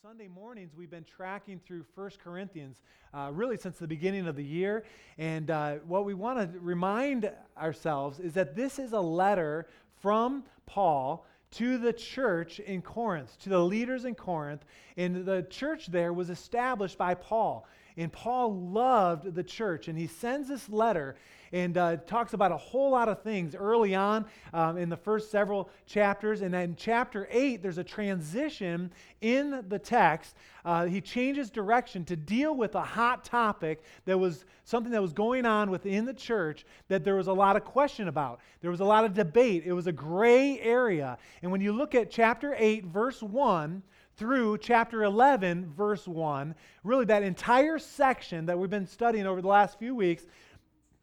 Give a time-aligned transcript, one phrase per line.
[0.00, 2.76] Sunday mornings, we've been tracking through 1 Corinthians
[3.12, 4.84] uh, really since the beginning of the year.
[5.18, 7.28] And uh, what we want to remind
[7.60, 9.66] ourselves is that this is a letter
[10.00, 14.64] from Paul to the church in Corinth, to the leaders in Corinth.
[14.96, 17.66] And the church there was established by Paul.
[17.98, 21.16] And Paul loved the church, and he sends this letter
[21.52, 25.32] and uh, talks about a whole lot of things early on um, in the first
[25.32, 26.42] several chapters.
[26.42, 30.36] And then chapter 8, there's a transition in the text.
[30.64, 35.12] Uh, he changes direction to deal with a hot topic that was something that was
[35.12, 38.38] going on within the church that there was a lot of question about.
[38.60, 39.64] There was a lot of debate.
[39.66, 41.18] It was a gray area.
[41.42, 43.82] And when you look at chapter 8, verse 1,
[44.18, 49.48] through chapter 11, verse 1, really that entire section that we've been studying over the
[49.48, 50.26] last few weeks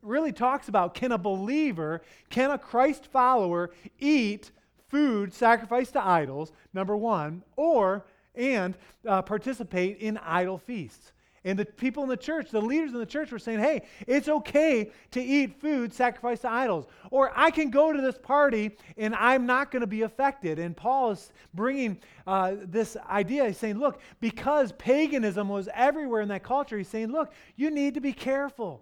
[0.01, 4.51] really talks about can a believer, can a Christ follower eat
[4.89, 11.13] food sacrificed to idols, number one, or and uh, participate in idol feasts.
[11.45, 14.27] And the people in the church, the leaders in the church were saying, hey, it's
[14.27, 16.87] okay to eat food sacrificed to idols.
[17.11, 20.57] Or I can go to this party and I'm not going to be affected.
[20.57, 23.45] And Paul is bringing uh, this idea.
[23.45, 27.93] He's saying, look, because paganism was everywhere in that culture, he's saying, look, you need
[27.93, 28.81] to be careful.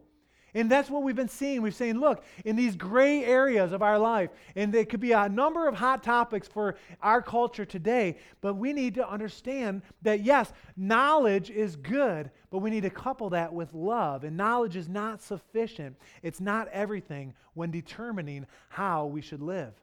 [0.55, 1.61] And that's what we've been seeing.
[1.61, 5.27] We've seen, look, in these gray areas of our life, and there could be a
[5.27, 10.53] number of hot topics for our culture today, but we need to understand that, yes,
[10.77, 14.23] knowledge is good, but we need to couple that with love.
[14.23, 19.73] And knowledge is not sufficient, it's not everything when determining how we should live.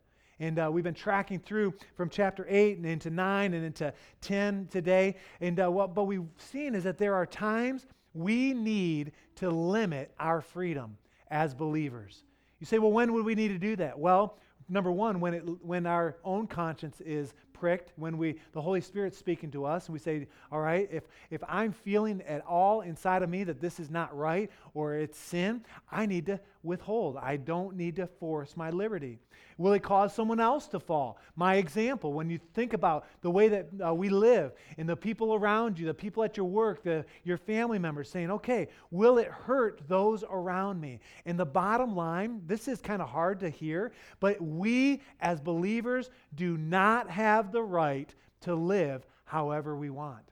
[0.40, 4.68] And uh, we've been tracking through from chapter 8 and into 9 and into 10
[4.70, 5.16] today.
[5.40, 10.12] And uh, what but we've seen is that there are times we need to limit
[10.18, 10.96] our freedom
[11.28, 12.24] as believers.
[12.58, 13.98] You say, well, when would we need to do that?
[13.98, 14.36] Well,
[14.68, 19.18] number one, when, it, when our own conscience is pricked, when we, the Holy Spirit's
[19.18, 23.22] speaking to us, and we say, all right, if, if I'm feeling at all inside
[23.22, 27.16] of me that this is not right or it's sin, I need to withhold.
[27.16, 29.18] I don't need to force my liberty.
[29.56, 31.18] Will it cause someone else to fall?
[31.36, 35.34] My example, when you think about the way that uh, we live and the people
[35.34, 39.28] around you, the people at your work, the, your family members saying, okay, will it
[39.28, 41.00] hurt those around me?
[41.26, 46.10] And the bottom line, this is kind of hard to hear, but we as believers
[46.34, 50.30] do not have the right to live however we want.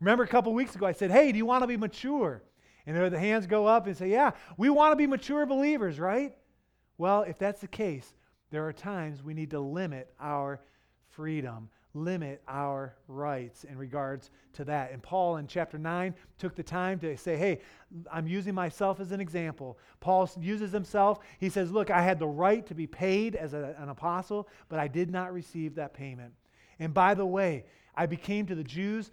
[0.00, 2.42] Remember a couple weeks ago, I said, hey, do you want to be mature?
[2.96, 6.34] And the hands go up and say, yeah, we want to be mature believers, right?
[6.98, 8.14] Well, if that's the case,
[8.50, 10.60] there are times we need to limit our
[11.08, 14.90] freedom, limit our rights in regards to that.
[14.90, 17.60] And Paul in chapter 9 took the time to say, hey,
[18.12, 19.78] I'm using myself as an example.
[20.00, 21.20] Paul uses himself.
[21.38, 24.80] He says, look, I had the right to be paid as a, an apostle, but
[24.80, 26.32] I did not receive that payment.
[26.80, 29.12] And by the way, I became to the Jews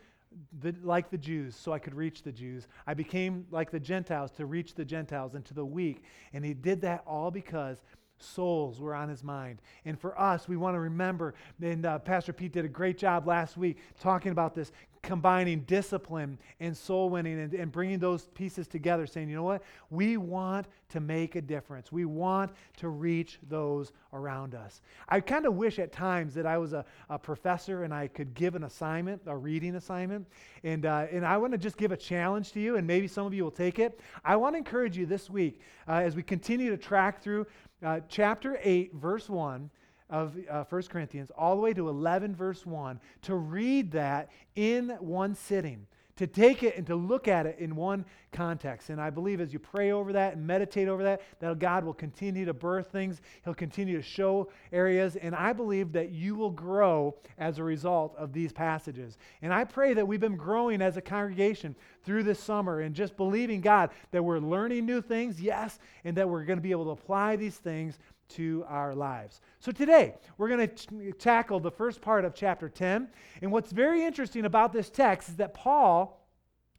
[0.59, 2.67] the, like the Jews so I could reach the Jews.
[2.85, 6.03] I became like the Gentiles to reach the Gentiles and to the weak.
[6.33, 7.77] And he did that all because
[8.19, 9.61] souls were on his mind.
[9.85, 13.27] And for us, we want to remember, and uh, Pastor Pete did a great job
[13.27, 14.71] last week talking about this,
[15.07, 19.63] combining discipline and soul winning and, and bringing those pieces together, saying, you know what?
[19.89, 21.93] We want to make a difference.
[21.93, 24.81] We want to reach those around us.
[25.07, 28.33] I kind of wish at times that I was a, a, professor and I could
[28.33, 30.27] give an assignment, a reading assignment.
[30.65, 33.25] And, uh, and I want to just give a challenge to you, and maybe some
[33.25, 34.01] of you will take it.
[34.25, 37.47] I want to encourage you this week uh, as we continue to track through
[37.81, 39.69] uh, chapter 8, verse 1
[40.09, 44.89] of uh, 1 Corinthians, all the way to 11, verse 1, to read that in
[44.99, 45.87] one sitting
[46.17, 48.89] to take it and to look at it in one context.
[48.89, 51.93] And I believe as you pray over that and meditate over that, that God will
[51.93, 53.21] continue to birth things.
[53.45, 55.15] He'll continue to show areas.
[55.15, 59.17] And I believe that you will grow as a result of these passages.
[59.41, 63.15] And I pray that we've been growing as a congregation through this summer and just
[63.15, 66.85] believing God that we're learning new things, yes, and that we're going to be able
[66.85, 69.41] to apply these things to our lives.
[69.59, 73.07] So today, we're going to tackle the first part of chapter 10.
[73.41, 76.25] And what's very interesting about this text is that Paul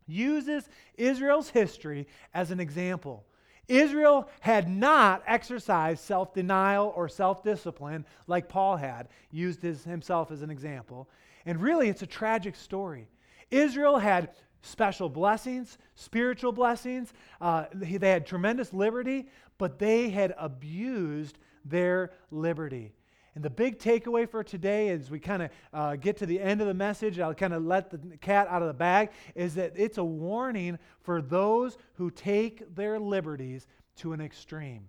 [0.07, 3.25] uses Israel's history as an example.
[3.69, 10.31] Israel had not exercised self denial or self discipline like Paul had, used his, himself
[10.31, 11.09] as an example.
[11.45, 13.09] And really, it's a tragic story.
[13.51, 14.31] Israel had
[14.63, 17.13] special blessings, spiritual blessings.
[17.41, 19.29] Uh, they had tremendous liberty,
[19.59, 22.93] but they had abused their liberty.
[23.35, 26.61] And the big takeaway for today, as we kind of uh, get to the end
[26.61, 29.75] of the message, I'll kind of let the cat out of the bag, is that
[29.77, 34.89] it's a warning for those who take their liberties to an extreme.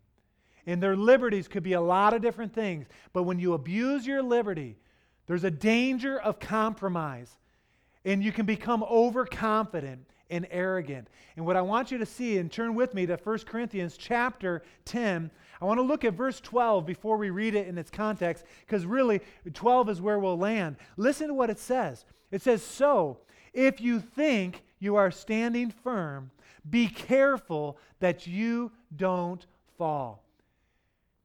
[0.66, 4.24] And their liberties could be a lot of different things, but when you abuse your
[4.24, 4.78] liberty,
[5.28, 7.38] there's a danger of compromise.
[8.06, 11.08] And you can become overconfident and arrogant.
[11.36, 14.64] And what I want you to see, and turn with me to 1 Corinthians chapter
[14.86, 15.32] 10.
[15.62, 18.86] I want to look at verse 12 before we read it in its context, because
[18.86, 19.22] really,
[19.54, 20.78] 12 is where we'll land.
[20.98, 22.06] Listen to what it says.
[22.32, 23.18] It says, So,
[23.54, 26.32] if you think you are standing firm,
[26.70, 29.46] be careful that you don't
[29.78, 30.24] fall.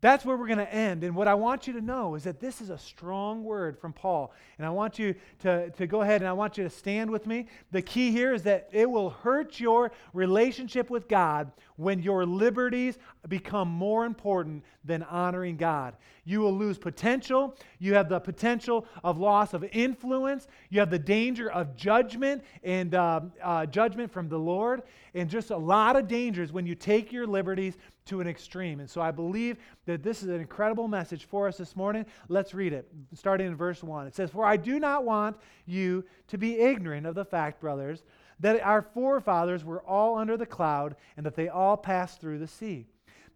[0.05, 1.03] That's where we're going to end.
[1.03, 3.95] And what I want you to know is that this is a strong word from
[3.95, 4.35] Paul.
[4.59, 7.27] And I want you to, to go ahead and I want you to stand with
[7.27, 7.47] me.
[7.73, 12.99] The key here is that it will hurt your relationship with God when your liberties
[13.29, 15.97] become more important than honoring God.
[16.27, 17.57] You will lose potential.
[17.79, 20.49] You have the potential of loss of influence.
[20.69, 24.83] You have the danger of judgment and uh, uh, judgment from the Lord.
[25.15, 27.77] And just a lot of dangers when you take your liberties
[28.07, 28.81] to an extreme.
[28.81, 32.05] And so I believe that this is an incredible message for us this morning.
[32.29, 34.09] Let's read it, starting in verse 1.
[34.09, 38.03] It says, For I do not want you to be ignorant of the fact, brothers,
[38.41, 42.49] that our forefathers were all under the cloud and that they all passed through the
[42.49, 42.87] sea.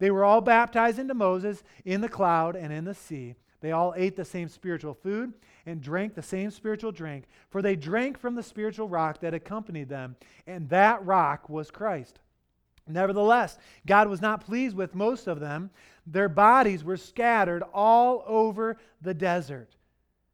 [0.00, 3.36] They were all baptized into Moses in the cloud and in the sea.
[3.60, 5.32] They all ate the same spiritual food
[5.66, 9.88] and drank the same spiritual drink, for they drank from the spiritual rock that accompanied
[9.88, 10.16] them,
[10.46, 12.20] and that rock was Christ.
[12.86, 15.70] Nevertheless, God was not pleased with most of them.
[16.06, 19.76] Their bodies were scattered all over the desert.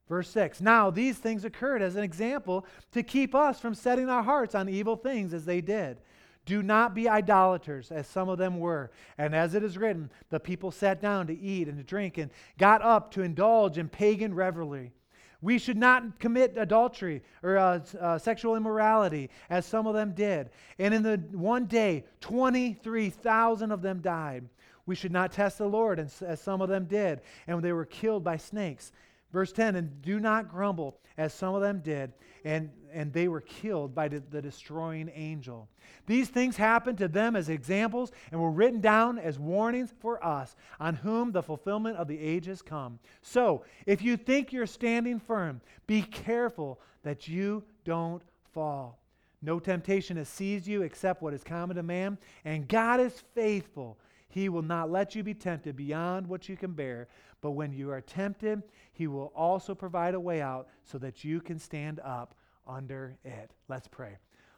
[0.09, 4.23] Verse 6 Now these things occurred as an example to keep us from setting our
[4.23, 5.99] hearts on evil things as they did.
[6.46, 8.91] Do not be idolaters, as some of them were.
[9.17, 12.31] And as it is written, the people sat down to eat and to drink and
[12.58, 14.93] got up to indulge in pagan revelry.
[15.41, 20.50] We should not commit adultery or uh, uh, sexual immorality, as some of them did.
[20.79, 24.49] And in the one day, 23,000 of them died.
[24.87, 28.25] We should not test the Lord, as some of them did, and they were killed
[28.25, 28.93] by snakes.
[29.34, 32.12] Verse 10 And do not grumble, as some of them did,
[32.44, 35.69] and, and they were killed by the, destroying angel.
[36.06, 40.54] These things happened to them as examples and were written down as warnings for us,
[40.78, 43.00] on whom the fulfillment of the ages come.
[43.22, 48.22] So, if you think you're standing firm, be careful that you don't
[48.52, 49.00] fall.
[49.42, 53.98] No temptation has seized you except what is common to man, and God is faithful.
[54.34, 57.06] He will not let you be tempted beyond what you can bear,
[57.40, 61.40] but when you are tempted, He will also provide a way out so that you
[61.40, 62.34] can stand up
[62.66, 63.52] under it.
[63.69, 64.16] Let's pray.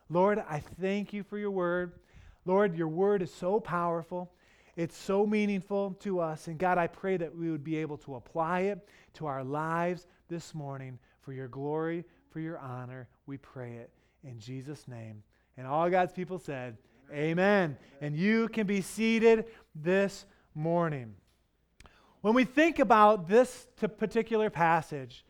[0.08, 1.92] Lord, I thank you for your word.
[2.46, 4.32] Lord, your word is so powerful.
[4.76, 6.48] It's so meaningful to us.
[6.48, 10.06] And God, I pray that we would be able to apply it to our lives
[10.28, 13.08] this morning for your glory, for your honor.
[13.26, 13.90] We pray it
[14.24, 15.22] in Jesus' name.
[15.58, 16.78] And all God's people said,
[17.12, 17.76] Amen.
[18.00, 21.14] And you can be seated this morning.
[22.20, 23.66] When we think about this
[23.98, 25.24] particular passage,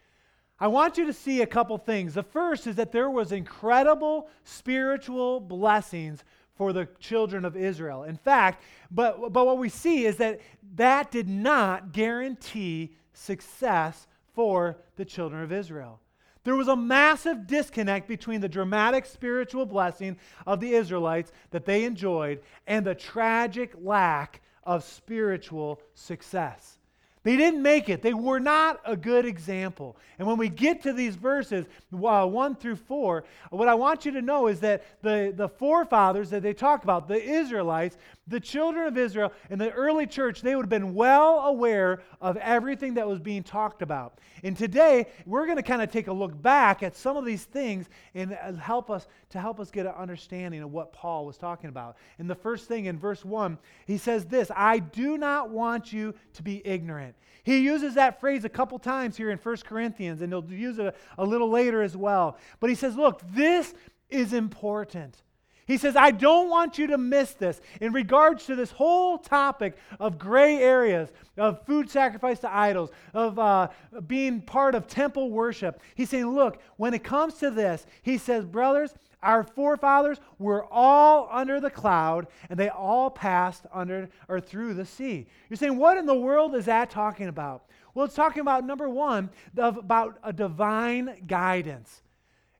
[0.59, 2.15] I want you to see a couple things.
[2.15, 6.25] The first is that there was incredible spiritual blessings
[6.55, 8.05] for the children of Israel.
[8.05, 10.41] In fact, but, but what we see is that
[10.77, 16.01] that did not guarantee success for the children of Israel.
[16.47, 20.17] There was a massive disconnect between the dramatic spiritual blessing
[20.47, 26.79] of the Israelites that they enjoyed and the tragic lack of spiritual success.
[27.25, 28.01] They didn't make it.
[28.01, 29.97] They were not a good example.
[30.21, 34.13] And when we get to these verses, uh, 1 through 4, what I want you
[34.13, 38.87] to know is that the, the forefathers that they talk about, the Israelites, the children
[38.87, 43.07] of Israel in the early church, they would have been well aware of everything that
[43.07, 44.19] was being talked about.
[44.43, 47.45] And today, we're going to kind of take a look back at some of these
[47.45, 51.39] things and uh, help us to help us get an understanding of what Paul was
[51.39, 51.97] talking about.
[52.19, 56.15] And the first thing in verse 1, he says this, I do not want you
[56.35, 57.15] to be ignorant.
[57.45, 60.87] He uses that phrase a couple times here in 1 Corinthians, and he'll use it
[60.87, 62.39] a, a little later as well.
[62.59, 63.73] But he says, look, this
[64.11, 65.23] is important.
[65.67, 69.77] He says, I don't want you to miss this in regards to this whole topic
[69.99, 73.69] of gray areas, of food sacrifice to idols, of uh,
[74.07, 75.81] being part of temple worship.
[75.97, 78.95] He's saying, look, when it comes to this, he says, brothers,
[79.25, 84.87] our forefathers were all under the cloud and they all passed under or through the
[84.87, 85.27] sea.
[85.51, 87.65] You're saying, what in the world is that talking about?
[87.93, 92.03] Well, it's talking about number one, about a divine guidance.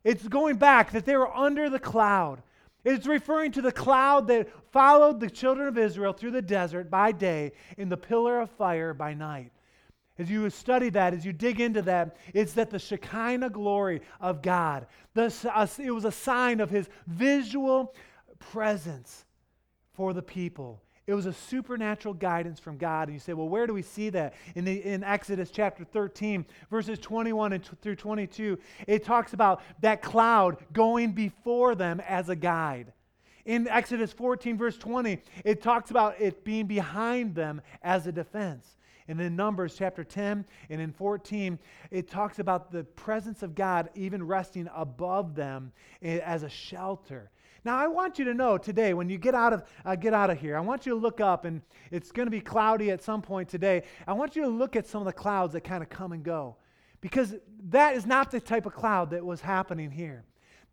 [0.03, 2.43] It's going back that they were under the cloud.
[2.87, 7.11] It's referring to the cloud that followed the children of Israel through the desert by
[7.11, 9.51] day in the pillar of fire by night.
[10.19, 14.41] As you study that, as you dig into that, it's that the Shekinah glory of
[14.41, 15.35] God, the,
[15.83, 17.93] it was a sign of his visual
[18.39, 19.25] presence
[19.93, 23.09] for the people It was a supernatural guidance from God.
[23.09, 24.35] And you say, well, where do we see that?
[24.57, 28.59] In, the, in Exodus chapter 13, verses 21 and t- through 22,
[28.89, 32.93] it talks about that cloud going before them as a guide.
[33.45, 38.77] In Exodus 14, verse 20, it talks about it being behind them as a defense.
[39.07, 41.61] And in Numbers chapter 10 and in 14,
[41.93, 45.73] it talks about the presence of God even resting above them
[46.03, 47.31] eh, as a shelter.
[47.67, 50.31] Now, I want you to know today, when you get out of, uh, get out
[50.31, 53.03] of here, I want you to look up, and it's going to be cloudy at
[53.03, 53.83] some point today.
[54.07, 56.23] I want you to look at some of the clouds that kind of come and
[56.23, 56.55] go,
[57.01, 57.35] because
[57.71, 60.23] that is not the type of cloud that was happening here.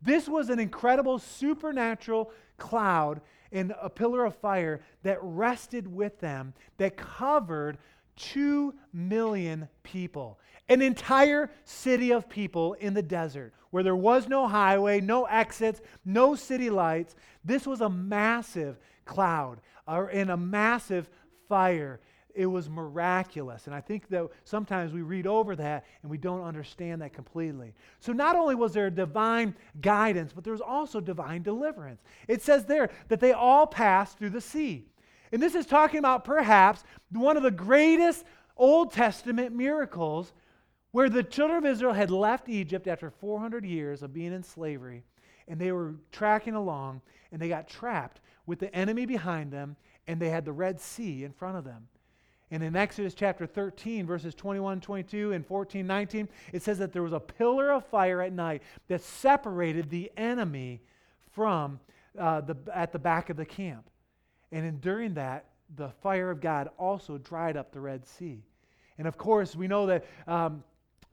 [0.02, 6.54] This was an incredible supernatural cloud and a pillar of fire that rested with them,
[6.76, 7.76] that covered
[8.14, 14.46] two million people an entire city of people in the desert where there was no
[14.46, 17.16] highway, no exits, no city lights.
[17.44, 21.10] This was a massive cloud uh, or in a massive
[21.48, 21.98] fire.
[22.36, 23.66] It was miraculous.
[23.66, 27.74] And I think that sometimes we read over that and we don't understand that completely.
[27.98, 32.00] So not only was there divine guidance, but there was also divine deliverance.
[32.28, 34.86] It says there that they all passed through the sea.
[35.32, 38.24] And this is talking about perhaps one of the greatest
[38.56, 40.32] Old Testament miracles
[40.94, 45.02] where the children of Israel had left Egypt after 400 years of being in slavery,
[45.48, 47.00] and they were tracking along,
[47.32, 49.74] and they got trapped with the enemy behind them,
[50.06, 51.88] and they had the Red Sea in front of them.
[52.52, 57.02] And in Exodus chapter 13, verses 21, 22, and 14, 19, it says that there
[57.02, 60.80] was a pillar of fire at night that separated the enemy
[61.32, 61.80] from
[62.16, 63.90] uh, the, at the back of the camp.
[64.52, 68.44] And in, during that, the fire of God also dried up the Red Sea.
[68.96, 70.62] And of course, we know that um,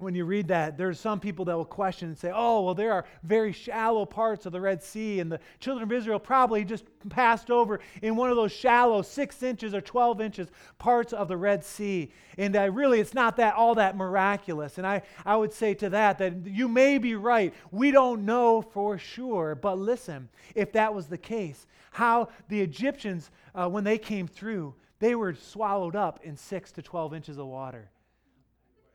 [0.02, 2.92] when you read that, there's some people that will question and say, oh, well, there
[2.92, 6.86] are very shallow parts of the Red Sea, and the children of Israel probably just
[7.10, 11.38] passed over in one of those shallow six inches or 12 inches parts of the
[11.38, 12.12] Red Sea.
[12.38, 14.78] And uh, really, it's not that all that miraculous.
[14.78, 17.54] And I, I would say to that that you may be right.
[17.72, 19.56] We don't know for sure.
[19.56, 24.76] But listen, if that was the case, how the Egyptians, uh, when they came through,
[25.00, 27.90] they were swallowed up in six to 12 inches of water.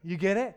[0.03, 0.57] You get it?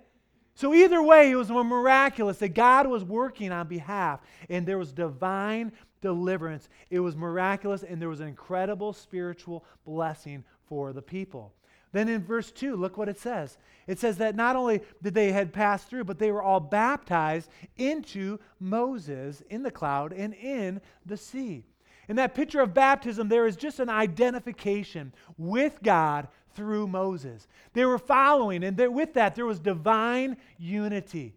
[0.60, 4.78] So, either way, it was more miraculous that God was working on behalf, and there
[4.78, 6.68] was divine deliverance.
[6.90, 11.54] It was miraculous, and there was an incredible spiritual blessing for the people.
[11.94, 13.58] Then in verse 2, look what it says.
[13.88, 17.50] It says that not only did they had passed through, but they were all baptized
[17.78, 21.64] into Moses in the cloud and in the sea.
[22.10, 27.48] In that picture of baptism, there is just an identification with God through Moses.
[27.74, 31.36] They were following, and with that, there was divine unity.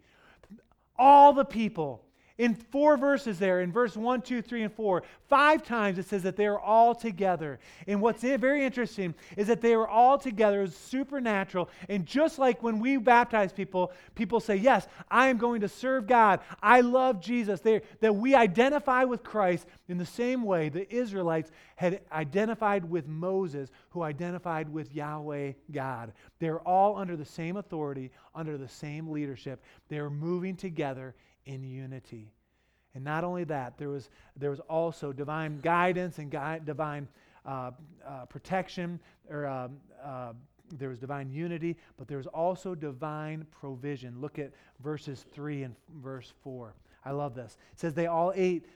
[0.99, 2.05] All the people
[2.43, 6.25] in four verses there, in verse 1, 2, 3, and 4, five times it says
[6.25, 7.61] that they are all together.
[7.87, 11.71] And what's very interesting is that they were all together as supernatural.
[11.89, 16.09] And just like when we baptize people, people say, Yes, I am going to serve
[16.09, 16.41] God.
[16.61, 17.61] I love Jesus.
[17.61, 23.07] They, that we identify with Christ in the same way the Israelites had identified with
[23.07, 26.13] Moses, who identified with Yahweh God.
[26.41, 29.63] They're all under the same authority, under the same leadership.
[29.89, 31.15] They're moving together
[31.47, 32.33] in unity.
[32.95, 37.09] And not only that, there was, there was also divine guidance and gui- divine
[37.47, 37.71] uh,
[38.07, 39.69] uh, protection, or uh,
[40.05, 40.33] uh,
[40.79, 44.21] there was divine unity, but there was also divine provision.
[44.21, 46.75] Look at verses 3 and verse 4.
[47.05, 47.57] I love this.
[47.73, 48.67] It says, They all ate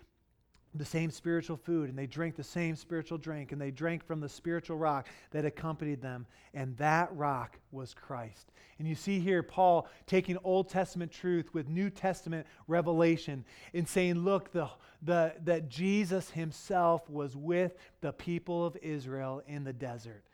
[0.78, 4.20] the same spiritual food and they drank the same spiritual drink and they drank from
[4.20, 8.52] the spiritual rock that accompanied them and that rock was Christ.
[8.78, 14.18] And you see here Paul taking Old Testament truth with New Testament revelation and saying
[14.18, 14.68] look the,
[15.02, 20.25] the, that Jesus himself was with the people of Israel in the desert.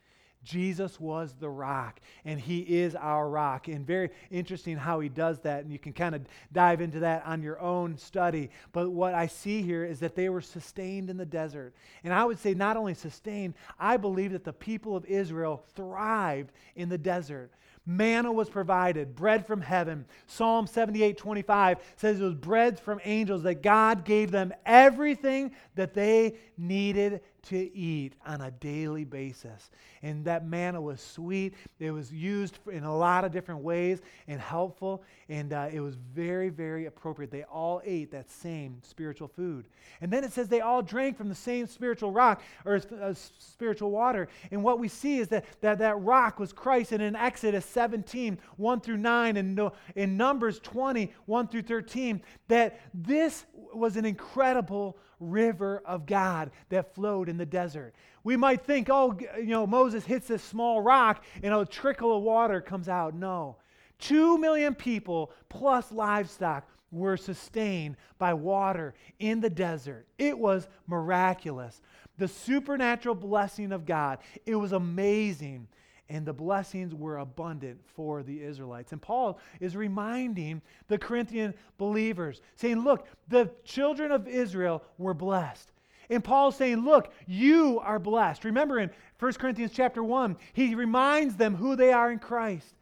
[0.43, 3.69] Jesus was the rock, and he is our rock.
[3.69, 6.23] And very interesting how he does that, and you can kind of
[6.53, 8.51] dive into that on your own study.
[8.73, 11.75] But what I see here is that they were sustained in the desert.
[12.05, 16.53] And I would say not only sustained, I believe that the people of Israel thrived
[16.75, 17.53] in the desert.
[17.85, 20.05] Manna was provided, bread from heaven.
[20.27, 25.93] Psalm 78 25 says it was bread from angels that God gave them everything that
[25.93, 29.71] they needed to eat on a daily basis.
[30.03, 31.55] And that manna was sweet.
[31.79, 35.03] It was used in a lot of different ways and helpful.
[35.29, 37.31] And uh, it was very, very appropriate.
[37.31, 39.67] They all ate that same spiritual food.
[40.01, 43.91] And then it says they all drank from the same spiritual rock or uh, spiritual
[43.91, 44.29] water.
[44.51, 46.93] And what we see is that, that that rock was Christ.
[46.93, 52.81] And in Exodus 17, 1 through 9, and in Numbers 20, 1 through 13, that
[52.95, 57.95] this was an incredible river of God that flowed in the desert.
[58.25, 62.23] We might think, oh, you know, Moses hits this small rock and a trickle of
[62.23, 63.15] water comes out.
[63.15, 63.57] No.
[63.99, 70.07] Two million people plus livestock were sustained by water in the desert.
[70.19, 71.81] It was miraculous.
[72.19, 75.69] The supernatural blessing of God, it was amazing
[76.13, 78.93] and the blessings were abundant for the Israelites.
[78.93, 85.73] And Paul is reminding the Corinthian believers, saying, Look, the children of Israel were blessed.
[86.11, 88.45] And Paul's saying, Look, you are blessed.
[88.45, 92.75] Remember in 1 Corinthians chapter 1, he reminds them who they are in Christ.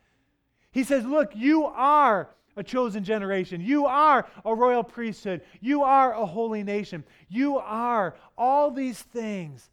[0.73, 3.61] He says, Look, you are a chosen generation.
[3.61, 5.43] You are a royal priesthood.
[5.61, 7.05] You are a holy nation.
[7.29, 9.71] You are all these things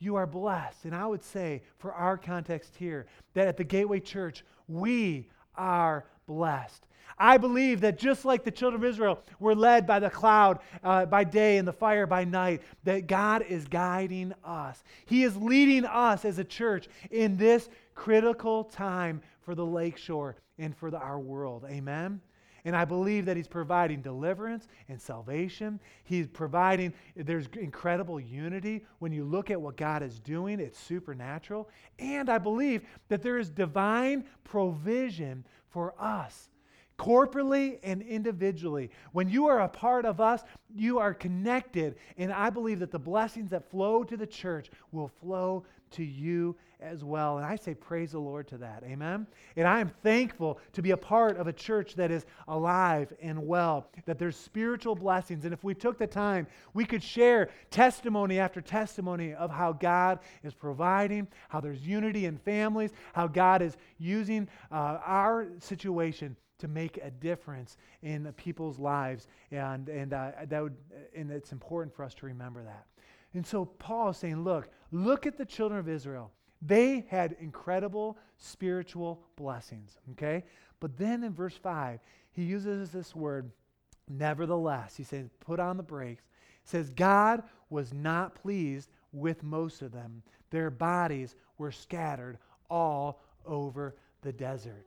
[0.00, 0.86] you are blessed.
[0.86, 6.06] And I would say, for our context here, that at the Gateway Church, we are
[6.26, 6.86] blessed.
[7.18, 11.04] I believe that just like the children of Israel were led by the cloud uh,
[11.04, 14.82] by day and the fire by night, that God is guiding us.
[15.04, 20.74] He is leading us as a church in this critical time for the lakeshore and
[20.74, 21.66] for the, our world.
[21.68, 22.22] Amen?
[22.64, 25.80] And I believe that He's providing deliverance and salvation.
[26.04, 28.84] He's providing, there's incredible unity.
[28.98, 31.68] When you look at what God is doing, it's supernatural.
[31.98, 36.50] And I believe that there is divine provision for us
[37.00, 38.90] corporately and individually.
[39.12, 40.42] When you are a part of us,
[40.76, 41.96] you are connected.
[42.18, 46.56] And I believe that the blessings that flow to the church will flow to you
[46.80, 47.38] as well.
[47.38, 48.82] And I say, praise the Lord to that.
[48.84, 49.26] Amen.
[49.56, 53.46] And I am thankful to be a part of a church that is alive and
[53.46, 55.44] well, that there's spiritual blessings.
[55.44, 60.20] And if we took the time, we could share testimony after testimony of how God
[60.42, 66.68] is providing, how there's unity in families, how God is using uh, our situation to
[66.68, 69.28] make a difference in people's lives.
[69.50, 70.76] And, and, uh, that would,
[71.16, 72.86] and it's important for us to remember that.
[73.34, 76.30] And so Paul is saying, look, look at the children of Israel.
[76.62, 80.44] They had incredible spiritual blessings, okay?
[80.78, 82.00] But then in verse 5,
[82.32, 83.50] he uses this word,
[84.08, 84.96] nevertheless.
[84.96, 86.24] He says, put on the brakes.
[86.62, 90.22] He says, God was not pleased with most of them.
[90.50, 94.86] Their bodies were scattered all over the desert.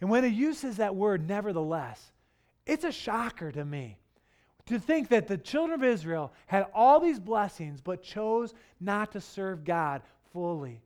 [0.00, 2.12] And when he uses that word, nevertheless,
[2.66, 3.98] it's a shocker to me
[4.66, 9.20] to think that the children of Israel had all these blessings but chose not to
[9.20, 10.82] serve God fully.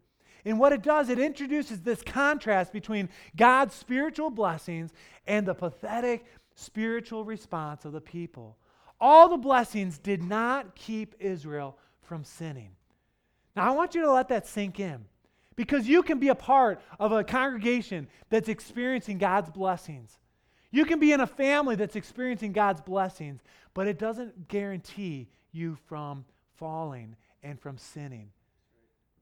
[0.49, 4.93] And what it does, it introduces this contrast between God's spiritual blessings
[5.27, 8.57] and the pathetic spiritual response of the people.
[8.99, 12.71] All the blessings did not keep Israel from sinning.
[13.55, 15.05] Now, I want you to let that sink in
[15.55, 20.19] because you can be a part of a congregation that's experiencing God's blessings.
[20.71, 23.43] You can be in a family that's experiencing God's blessings,
[23.75, 26.25] but it doesn't guarantee you from
[26.57, 28.31] falling and from sinning.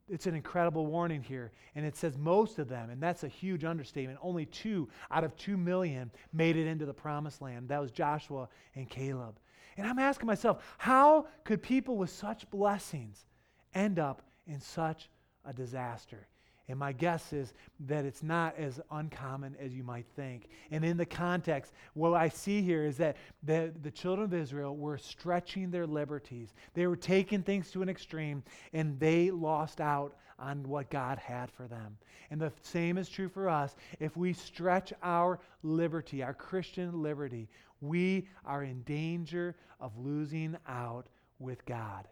[0.09, 1.53] It's an incredible warning here.
[1.75, 5.37] And it says most of them, and that's a huge understatement, only two out of
[5.37, 7.69] two million made it into the promised land.
[7.69, 9.39] That was Joshua and Caleb.
[9.77, 13.27] And I'm asking myself, how could people with such blessings
[13.75, 15.11] end up in such
[15.45, 16.27] a disaster.
[16.69, 17.55] And my guess is
[17.87, 20.49] that it's not as uncommon as you might think.
[20.73, 24.77] And in the context, what I see here is that the, the children of Israel
[24.77, 26.55] were stretching their liberties.
[26.75, 31.53] They were taking things to an extreme, and they lost out on what God had
[31.53, 31.97] for them.
[32.31, 33.77] And the same is true for us.
[34.01, 37.49] If we stretch our liberty, our Christian liberty,
[37.81, 41.07] we are in danger of losing out
[41.39, 42.09] with God.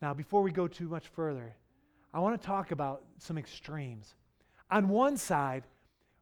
[0.00, 1.54] Now, before we go too much further,
[2.12, 4.14] I want to talk about some extremes.
[4.70, 5.64] On one side,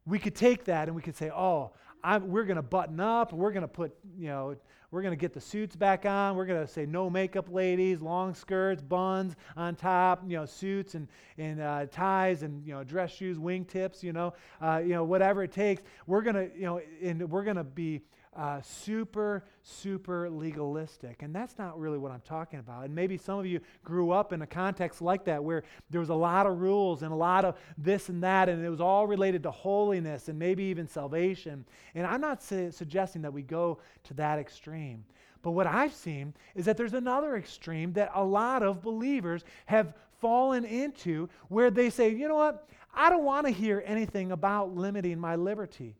[0.05, 1.71] we could take that and we could say, oh,
[2.03, 3.33] I'm, we're going to button up.
[3.33, 4.55] We're going to put, you know,
[4.91, 6.35] we're going to get the suits back on.
[6.35, 10.95] We're going to say no makeup ladies, long skirts, buns on top, you know, suits
[10.95, 15.03] and, and uh, ties and, you know, dress shoes, wingtips, you know, uh, you know,
[15.03, 15.81] whatever it takes.
[16.05, 18.01] We're going to, you know, and we're going to be
[18.37, 21.23] uh, super, super legalistic.
[21.23, 22.85] And that's not really what I'm talking about.
[22.85, 26.09] And maybe some of you grew up in a context like that where there was
[26.09, 29.07] a lot of rules and a lot of this and that, and it was all
[29.07, 31.65] related to holiness and maybe even salvation.
[31.95, 35.03] And I'm not su- suggesting that we go to that extreme.
[35.41, 39.95] But what I've seen is that there's another extreme that a lot of believers have
[40.21, 42.69] fallen into where they say, you know what?
[42.93, 45.95] I don't want to hear anything about limiting my liberty.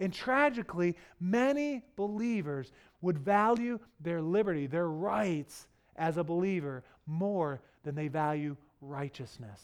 [0.00, 7.94] And tragically, many believers would value their liberty, their rights as a believer, more than
[7.94, 9.60] they value righteousness.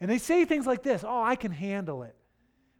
[0.00, 2.14] And they say things like this Oh, I can handle it.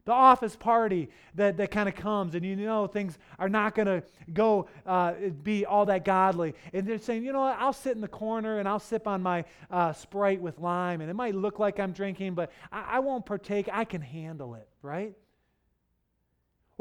[0.05, 3.87] the office party that, that kind of comes, and you know things are not going
[3.87, 6.55] to go uh, be all that godly.
[6.73, 9.23] And they're saying, you know what, I'll sit in the corner and I'll sip on
[9.23, 12.99] my uh, Sprite with lime, and it might look like I'm drinking, but I, I
[13.01, 13.69] won't partake.
[13.73, 15.15] I can handle it, right?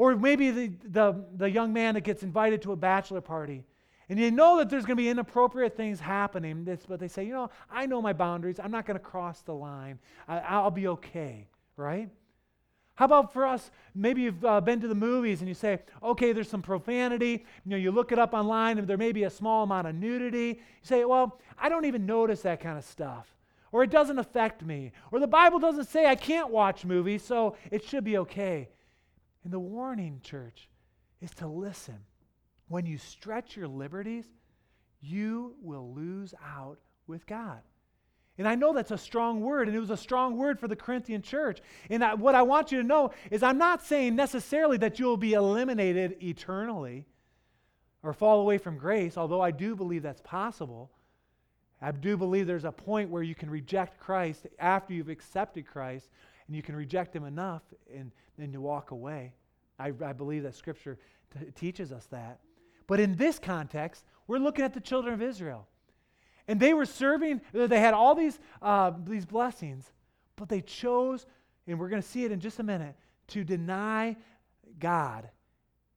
[0.00, 3.64] Or maybe the, the, the young man that gets invited to a bachelor party
[4.08, 7.34] and you know that there's going to be inappropriate things happening, but they say, you
[7.34, 8.58] know, I know my boundaries.
[8.58, 9.98] I'm not going to cross the line.
[10.26, 12.08] I, will be okay, right?
[12.94, 13.70] How about for us?
[13.94, 17.44] Maybe you've uh, been to the movies and you say, okay, there's some profanity.
[17.64, 19.94] You know, you look it up online and there may be a small amount of
[19.94, 20.46] nudity.
[20.48, 23.28] You say, well, I don't even notice that kind of stuff.
[23.70, 24.92] Or it doesn't affect me.
[25.12, 28.70] Or the Bible doesn't say I can't watch movies, so it should be okay.
[29.44, 30.68] And the warning, church,
[31.20, 31.98] is to listen
[32.68, 34.26] when you stretch your liberties,
[35.00, 37.60] you will lose out with God.
[38.38, 40.76] And I know that's a strong word, and it was a strong word for the
[40.76, 41.60] Corinthian church.
[41.90, 45.16] And I, what I want you to know is I'm not saying necessarily that you'll
[45.16, 47.06] be eliminated eternally
[48.02, 50.90] or fall away from grace, although I do believe that's possible.
[51.82, 56.08] I do believe there's a point where you can reject Christ after you've accepted Christ,
[56.46, 57.62] and you can reject Him enough
[57.94, 59.34] and then to walk away.
[59.78, 60.98] I, I believe that Scripture
[61.38, 62.40] t- teaches us that.
[62.86, 65.66] But in this context, we're looking at the children of Israel.
[66.48, 69.92] And they were serving, they had all these, uh, these blessings,
[70.36, 71.26] but they chose,
[71.66, 72.96] and we're going to see it in just a minute,
[73.28, 74.16] to deny
[74.78, 75.28] God.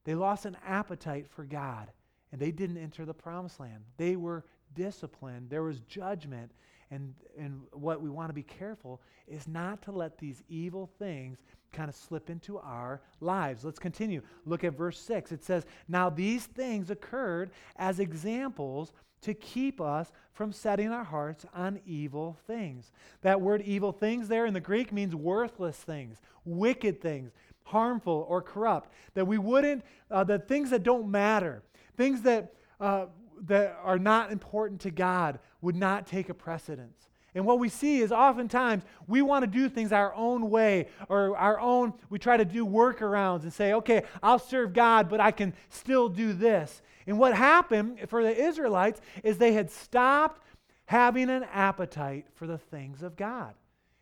[0.04, 1.90] They lost an appetite for God,
[2.30, 3.82] and they didn't enter the promised land.
[3.96, 6.52] They were disciplined, there was judgment.
[6.90, 11.42] And, and what we want to be careful is not to let these evil things
[11.74, 13.64] kind of slip into our lives.
[13.64, 14.22] Let's continue.
[14.46, 15.32] Look at verse 6.
[15.32, 21.46] It says, Now these things occurred as examples to keep us from setting our hearts
[21.54, 22.92] on evil things.
[23.22, 27.32] That word evil things there in the Greek means worthless things, wicked things,
[27.64, 28.90] harmful or corrupt.
[29.14, 31.62] That we wouldn't, uh, the things that don't matter,
[31.96, 33.06] things that, uh,
[33.46, 37.08] that are not important to God would not take a precedence.
[37.34, 41.36] And what we see is oftentimes we want to do things our own way or
[41.36, 45.30] our own, we try to do workarounds and say, okay, I'll serve God, but I
[45.30, 46.80] can still do this.
[47.06, 50.40] And what happened for the Israelites is they had stopped
[50.86, 53.54] having an appetite for the things of God.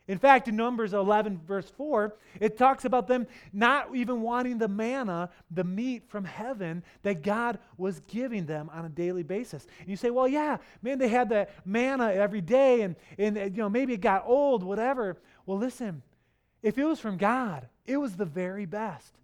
[0.09, 4.67] In fact, in Numbers 11, verse 4, it talks about them not even wanting the
[4.67, 9.65] manna, the meat from heaven that God was giving them on a daily basis.
[9.79, 13.63] And you say, well, yeah, man, they had the manna every day, and, and you
[13.63, 15.19] know, maybe it got old, whatever.
[15.47, 16.03] Well, listen,
[16.63, 19.15] if it was from God, it was the very best.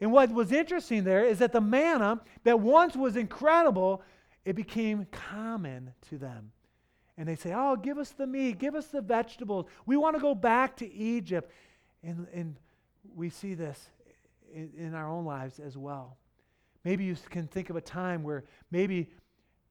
[0.00, 4.02] And what was interesting there is that the manna that once was incredible,
[4.46, 6.52] it became common to them
[7.16, 9.66] and they say, Oh, give us the meat, give us the vegetables.
[9.86, 11.50] We want to go back to Egypt.
[12.02, 12.56] And, and
[13.14, 13.90] we see this
[14.54, 16.16] in, in our own lives as well.
[16.84, 19.10] Maybe you can think of a time where maybe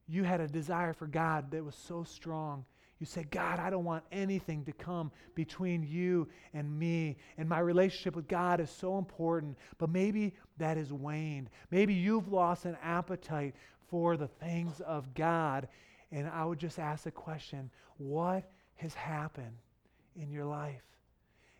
[0.06, 2.64] you had a desire for God that was so strong.
[2.98, 7.16] You say, God, I don't want anything to come between you and me.
[7.38, 9.56] And my relationship with God is so important.
[9.78, 11.48] But maybe that has waned.
[11.70, 13.54] Maybe you've lost an appetite
[13.88, 15.66] for the things of God.
[16.12, 18.44] And I would just ask the question what
[18.76, 19.56] has happened
[20.16, 20.82] in your life?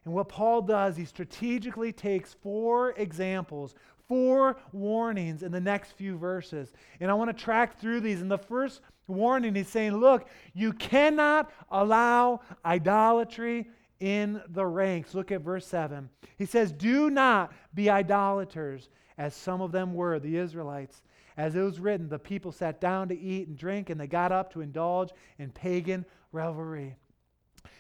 [0.05, 3.75] And what Paul does, he strategically takes four examples,
[4.09, 6.73] four warnings in the next few verses.
[7.01, 8.23] And I want to track through these.
[8.23, 13.69] And the first warning, he's saying, look, you cannot allow idolatry
[14.01, 15.15] in the ranks.
[15.15, 16.09] Look at verse 7.
[16.39, 21.03] He says, Do not be idolaters, as some of them were, the Israelites.
[21.41, 24.31] As it was written, the people sat down to eat and drink, and they got
[24.31, 26.97] up to indulge in pagan revelry.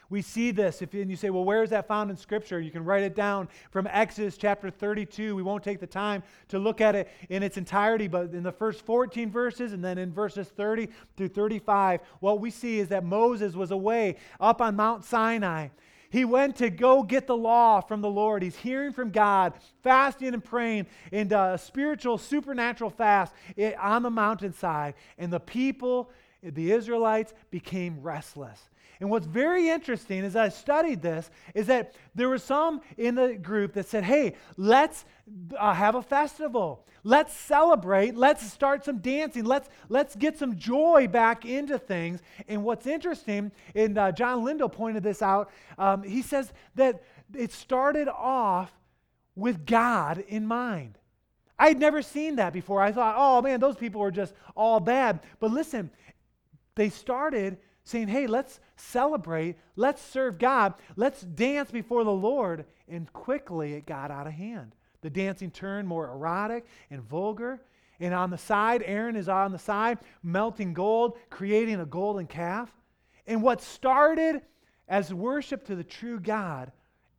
[0.08, 2.58] We see this, if, and you say, well, where is that found in Scripture?
[2.58, 5.36] You can write it down from Exodus chapter 32.
[5.36, 8.50] We won't take the time to look at it in its entirety, but in the
[8.50, 13.04] first 14 verses and then in verses 30 through 35, what we see is that
[13.04, 15.68] Moses was away up on Mount Sinai.
[16.10, 18.42] He went to go get the law from the Lord.
[18.42, 24.02] He's hearing from God, fasting and praying in uh, a spiritual, supernatural fast eh, on
[24.02, 24.94] the mountainside.
[25.18, 26.10] And the people,
[26.42, 28.60] the Israelites, became restless.
[29.00, 33.34] And what's very interesting as I studied this is that there were some in the
[33.34, 35.06] group that said, hey, let's
[35.58, 36.86] uh, have a festival.
[37.02, 38.14] Let's celebrate.
[38.14, 39.44] Let's start some dancing.
[39.44, 42.20] Let's, let's get some joy back into things.
[42.46, 47.02] And what's interesting, and uh, John Lindo pointed this out, um, he says that
[47.34, 48.70] it started off
[49.34, 50.98] with God in mind.
[51.58, 52.82] I had never seen that before.
[52.82, 55.20] I thought, oh man, those people were just all bad.
[55.38, 55.90] But listen,
[56.74, 57.58] they started
[57.90, 62.64] saying, hey, let's celebrate, let's serve God, let's dance before the Lord.
[62.88, 64.74] And quickly it got out of hand.
[65.02, 67.60] The dancing turned more erotic and vulgar.
[67.98, 72.70] And on the side, Aaron is on the side, melting gold, creating a golden calf.
[73.26, 74.42] And what started
[74.88, 76.72] as worship to the true God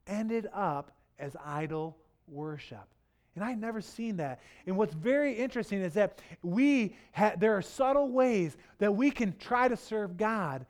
[0.08, 2.88] ended up as idol worship.
[3.36, 4.42] And I've never seen that.
[4.66, 9.36] And what's very interesting is that we ha- there are subtle ways that we can
[9.38, 10.66] try to serve God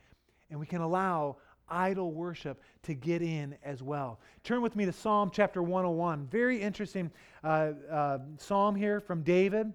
[0.49, 1.37] and we can allow
[1.69, 4.19] idol worship to get in as well.
[4.43, 6.27] Turn with me to Psalm chapter 101.
[6.27, 7.09] Very interesting
[7.43, 9.73] uh, uh, psalm here from David.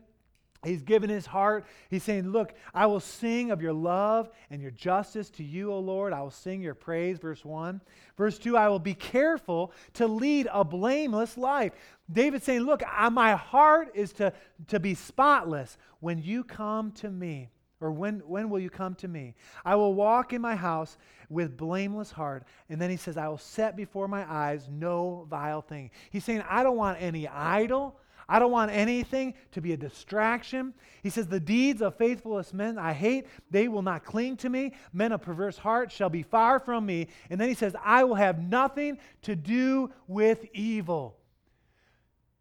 [0.65, 1.67] He's given his heart.
[1.91, 5.79] He's saying, Look, I will sing of your love and your justice to you, O
[5.79, 6.13] Lord.
[6.13, 7.81] I will sing your praise, verse 1.
[8.17, 11.73] Verse 2, I will be careful to lead a blameless life.
[12.11, 14.33] David's saying, Look, I, my heart is to,
[14.69, 17.51] to be spotless when you come to me.
[17.81, 19.35] Or when, when will you come to me?
[19.65, 20.97] I will walk in my house
[21.29, 22.45] with blameless heart.
[22.71, 25.91] And then he says, I will set before my eyes no vile thing.
[26.11, 27.99] He's saying, I don't want any idol.
[28.29, 30.75] I don't want anything to be a distraction.
[31.03, 34.73] He says, The deeds of faithless men I hate, they will not cling to me.
[34.93, 37.09] Men of perverse heart shall be far from me.
[37.31, 41.17] And then he says, I will have nothing to do with evil.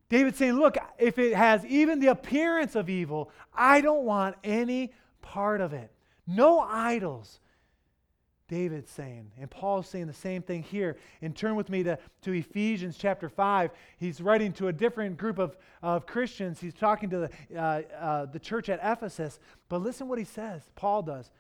[0.09, 4.91] David's saying, Look, if it has even the appearance of evil, I don't want any
[5.21, 5.91] part of it.
[6.25, 7.39] No idols.
[8.47, 9.31] David's saying.
[9.39, 10.97] And Paul's saying the same thing here.
[11.21, 13.71] And turn with me to, to Ephesians chapter 5.
[13.97, 16.60] He's writing to a different group of, of Christians.
[16.60, 19.39] He's talking to the, uh, uh, the church at Ephesus.
[19.67, 20.62] But listen what he says.
[20.75, 21.31] Paul does.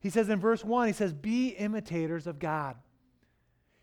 [0.00, 2.76] He says in verse 1, he says, Be imitators of God.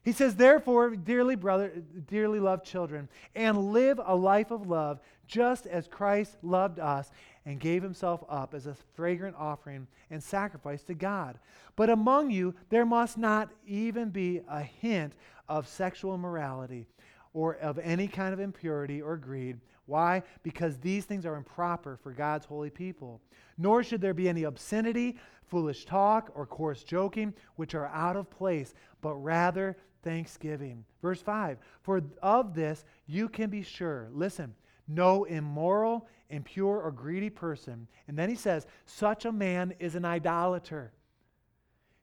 [0.04, 5.68] He says, Therefore, dearly brother, dearly loved children, and live a life of love, just
[5.68, 7.12] as Christ loved us
[7.46, 11.40] and gave himself up as a fragrant offering and sacrifice to God.
[11.76, 15.14] But among you there must not even be a hint
[15.50, 16.88] of sexual immorality
[17.34, 19.60] or of any kind of impurity or greed.
[19.86, 20.24] Why?
[20.44, 23.22] Because these things are improper for God's holy people.
[23.58, 28.30] Nor should there be any obscenity, foolish talk, or coarse joking, which are out of
[28.30, 30.86] place, but rather thanksgiving.
[31.02, 34.10] Verse 5 For of this you can be sure.
[34.14, 34.56] Listen,
[34.88, 37.88] no immoral, impure, or greedy person.
[38.08, 40.92] And then he says, such a man is an idolater.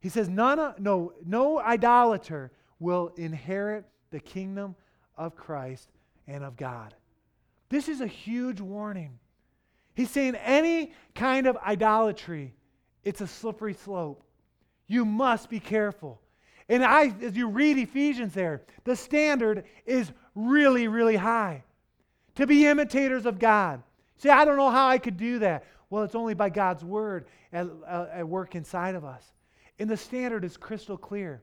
[0.00, 4.76] He says, None, no, no idolater will inherit the kingdom
[5.16, 5.88] of Christ
[6.26, 6.94] and of God.
[7.68, 9.18] This is a huge warning.
[9.94, 12.54] He's saying any kind of idolatry,
[13.02, 14.22] it's a slippery slope.
[14.86, 16.20] You must be careful.
[16.68, 21.64] And I, as you read Ephesians there, the standard is really, really high.
[22.36, 23.82] To be imitators of God.
[24.18, 25.64] See, I don't know how I could do that.
[25.90, 29.24] Well, it's only by God's word at, uh, at work inside of us.
[29.78, 31.42] And the standard is crystal clear.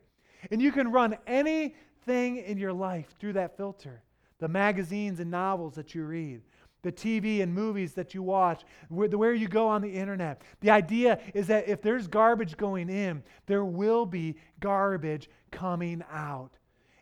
[0.52, 4.02] And you can run anything in your life through that filter
[4.40, 6.42] the magazines and novels that you read,
[6.82, 10.42] the TV and movies that you watch, where, where you go on the internet.
[10.60, 16.52] The idea is that if there's garbage going in, there will be garbage coming out.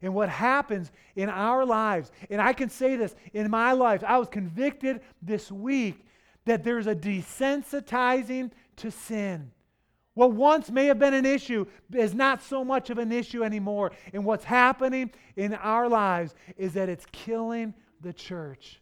[0.03, 4.17] And what happens in our lives, and I can say this in my life, I
[4.17, 6.05] was convicted this week
[6.43, 9.49] that there's a desensitizing to sin.
[10.13, 13.93] What once may have been an issue is not so much of an issue anymore.
[14.13, 18.81] And what's happening in our lives is that it's killing the church.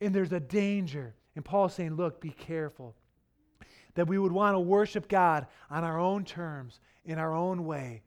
[0.00, 1.14] And there's a danger.
[1.36, 2.96] And Paul's saying, look, be careful.
[3.94, 8.02] That we would want to worship God on our own terms, in our own way.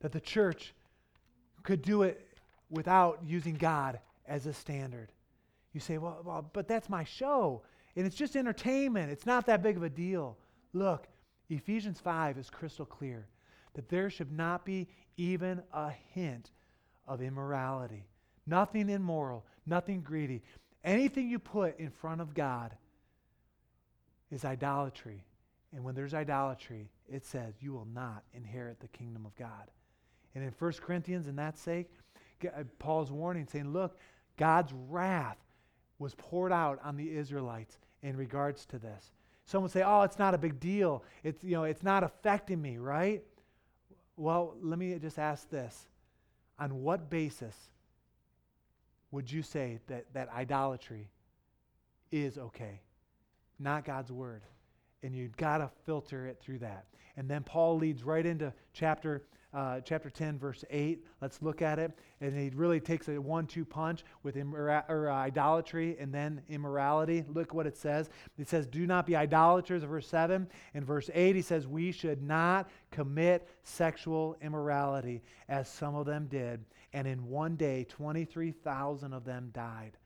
[0.00, 0.74] That the church
[1.66, 2.26] could do it
[2.70, 5.12] without using God as a standard.
[5.72, 7.62] You say, well, well but that's my show.
[7.96, 9.10] And it's just entertainment.
[9.10, 10.38] It's not that big of a deal.
[10.72, 11.08] Look,
[11.50, 13.26] Ephesians 5 is crystal clear
[13.74, 16.50] that there should not be even a hint
[17.06, 18.06] of immorality.
[18.46, 20.42] Nothing immoral, nothing greedy.
[20.84, 22.76] Anything you put in front of God
[24.30, 25.24] is idolatry.
[25.74, 29.70] And when there's idolatry, it says you will not inherit the kingdom of God.
[30.36, 31.88] And in 1 Corinthians, in that sake,
[32.44, 33.96] uh, Paul's warning saying, look,
[34.36, 35.38] God's wrath
[35.98, 39.12] was poured out on the Israelites in regards to this.
[39.46, 41.04] Someone say, "Oh, it's not a big deal.
[41.22, 43.24] It's you know, it's not affecting me, right?"
[44.18, 45.86] Well, let me just ask this.
[46.58, 47.54] On what basis
[49.10, 51.08] would you say that, that idolatry
[52.10, 52.82] is okay?
[53.58, 54.42] Not God's word.
[55.02, 56.86] And you've got to filter it through that.
[57.16, 59.22] And then Paul leads right into chapter
[59.56, 61.02] uh, chapter 10, verse 8.
[61.22, 61.90] Let's look at it.
[62.20, 66.42] And he really takes a one two punch with immora- or, uh, idolatry and then
[66.50, 67.24] immorality.
[67.26, 68.10] Look what it says.
[68.38, 70.46] It says, Do not be idolaters, verse 7.
[70.74, 76.26] In verse 8, he says, We should not commit sexual immorality, as some of them
[76.26, 76.62] did.
[76.92, 79.96] And in one day, 23,000 of them died.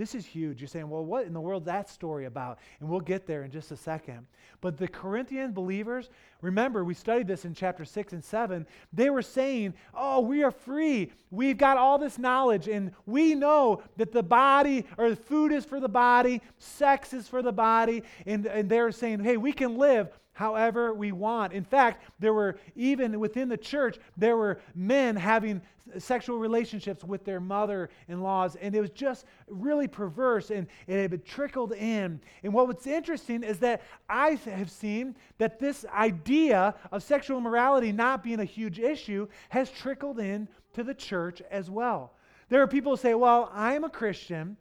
[0.00, 0.62] This is huge.
[0.62, 2.58] You're saying, well, what in the world is that story about?
[2.80, 4.26] And we'll get there in just a second.
[4.62, 6.08] But the Corinthian believers,
[6.40, 8.66] remember, we studied this in chapter 6 and 7.
[8.94, 11.12] They were saying, oh, we are free.
[11.30, 15.80] We've got all this knowledge, and we know that the body or food is for
[15.80, 18.02] the body, sex is for the body.
[18.24, 20.08] And, and they're saying, hey, we can live
[20.40, 21.52] however we want.
[21.52, 25.60] In fact, there were, even within the church, there were men having
[25.98, 31.10] sexual relationships with their mother in laws, and it was just really perverse and it
[31.10, 32.18] had trickled in.
[32.42, 37.92] And what was interesting is that I have seen that this idea of sexual immorality
[37.92, 42.14] not being a huge issue has trickled in to the church as well.
[42.48, 44.56] There are people who say, Well, I'm a Christian,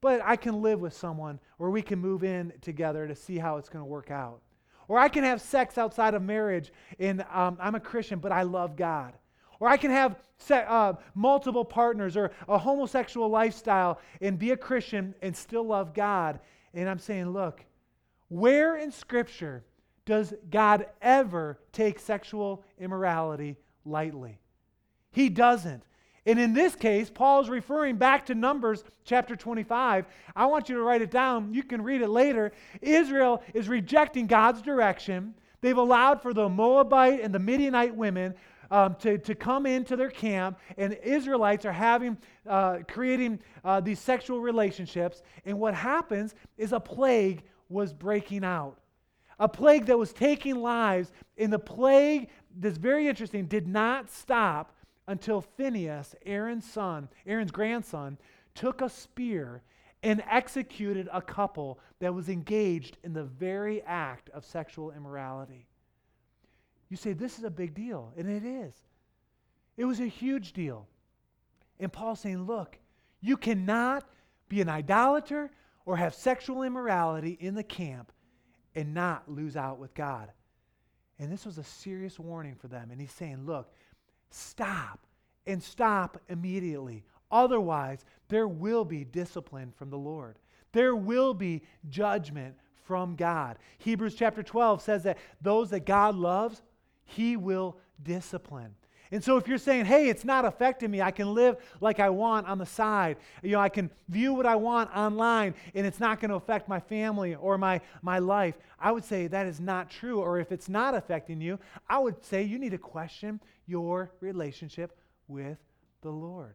[0.00, 3.58] but I can live with someone, or we can move in together to see how
[3.58, 4.40] it's going to work out.
[4.88, 8.42] Or I can have sex outside of marriage, and um, I'm a Christian, but I
[8.42, 9.14] love God.
[9.60, 14.56] Or I can have se- uh, multiple partners or a homosexual lifestyle and be a
[14.56, 16.40] Christian and still love God.
[16.74, 17.64] And I'm saying, look,
[18.28, 19.64] where in Scripture
[20.04, 24.38] does God ever take sexual immorality lightly?
[25.12, 25.82] He doesn't.
[26.26, 30.06] And in this case, Paul is referring back to Numbers chapter 25.
[30.34, 31.52] I want you to write it down.
[31.52, 32.52] You can read it later.
[32.80, 35.34] Israel is rejecting God's direction.
[35.60, 38.34] They've allowed for the Moabite and the Midianite women
[38.70, 42.16] um, to, to come into their camp, and Israelites are having,
[42.48, 45.22] uh, creating uh, these sexual relationships.
[45.44, 48.78] And what happens is a plague was breaking out.
[49.38, 54.73] A plague that was taking lives, and the plague, that's very interesting, did not stop
[55.06, 58.18] until Phineas, Aaron's son, Aaron's grandson,
[58.54, 59.62] took a spear
[60.02, 65.66] and executed a couple that was engaged in the very act of sexual immorality.
[66.88, 68.74] You say, this is a big deal, and it is.
[69.76, 70.86] It was a huge deal.
[71.80, 72.78] And Paul's saying, look,
[73.20, 74.04] you cannot
[74.48, 75.50] be an idolater
[75.86, 78.12] or have sexual immorality in the camp
[78.74, 80.30] and not lose out with God.
[81.18, 82.90] And this was a serious warning for them.
[82.90, 83.72] And he's saying, look,
[84.34, 85.06] stop
[85.46, 87.04] and stop immediately.
[87.30, 90.38] Otherwise, there will be discipline from the Lord.
[90.72, 93.58] There will be judgment from God.
[93.78, 96.62] Hebrews chapter 12 says that those that God loves,
[97.04, 98.74] he will discipline.
[99.10, 102.10] And so if you're saying, hey, it's not affecting me, I can live like I
[102.10, 106.00] want on the side, you know, I can view what I want online, and it's
[106.00, 109.60] not going to affect my family or my, my life, I would say that is
[109.60, 110.20] not true.
[110.20, 114.98] Or if it's not affecting you, I would say you need to question your relationship
[115.28, 115.58] with
[116.02, 116.54] the Lord.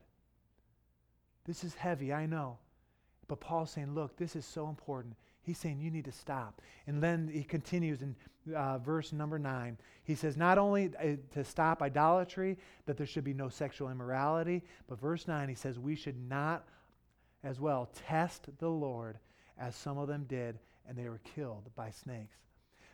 [1.45, 2.57] This is heavy, I know.
[3.27, 5.15] But Paul's saying, look, this is so important.
[5.41, 6.61] He's saying you need to stop.
[6.87, 8.15] And then he continues in
[8.55, 9.77] uh, verse number nine.
[10.03, 14.63] He says, not only uh, to stop idolatry, that there should be no sexual immorality,
[14.87, 16.67] but verse nine, he says, we should not
[17.43, 19.17] as well test the Lord
[19.57, 22.37] as some of them did, and they were killed by snakes.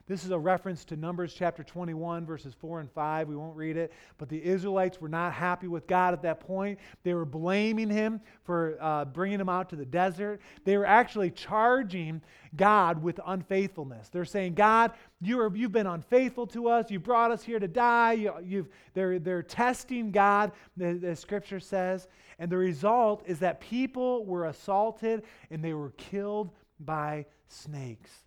[0.07, 3.27] This is a reference to Numbers chapter 21, verses 4 and 5.
[3.27, 3.91] We won't read it.
[4.19, 6.77] But the Israelites were not happy with God at that point.
[7.01, 10.41] They were blaming him for uh, bringing them out to the desert.
[10.63, 12.21] They were actually charging
[12.55, 14.09] God with unfaithfulness.
[14.09, 14.91] They're saying, God,
[15.21, 16.91] you are, you've been unfaithful to us.
[16.91, 18.13] You brought us here to die.
[18.13, 22.07] You, have they're, they're testing God, the, the scripture says.
[22.37, 28.24] And the result is that people were assaulted and they were killed by snakes.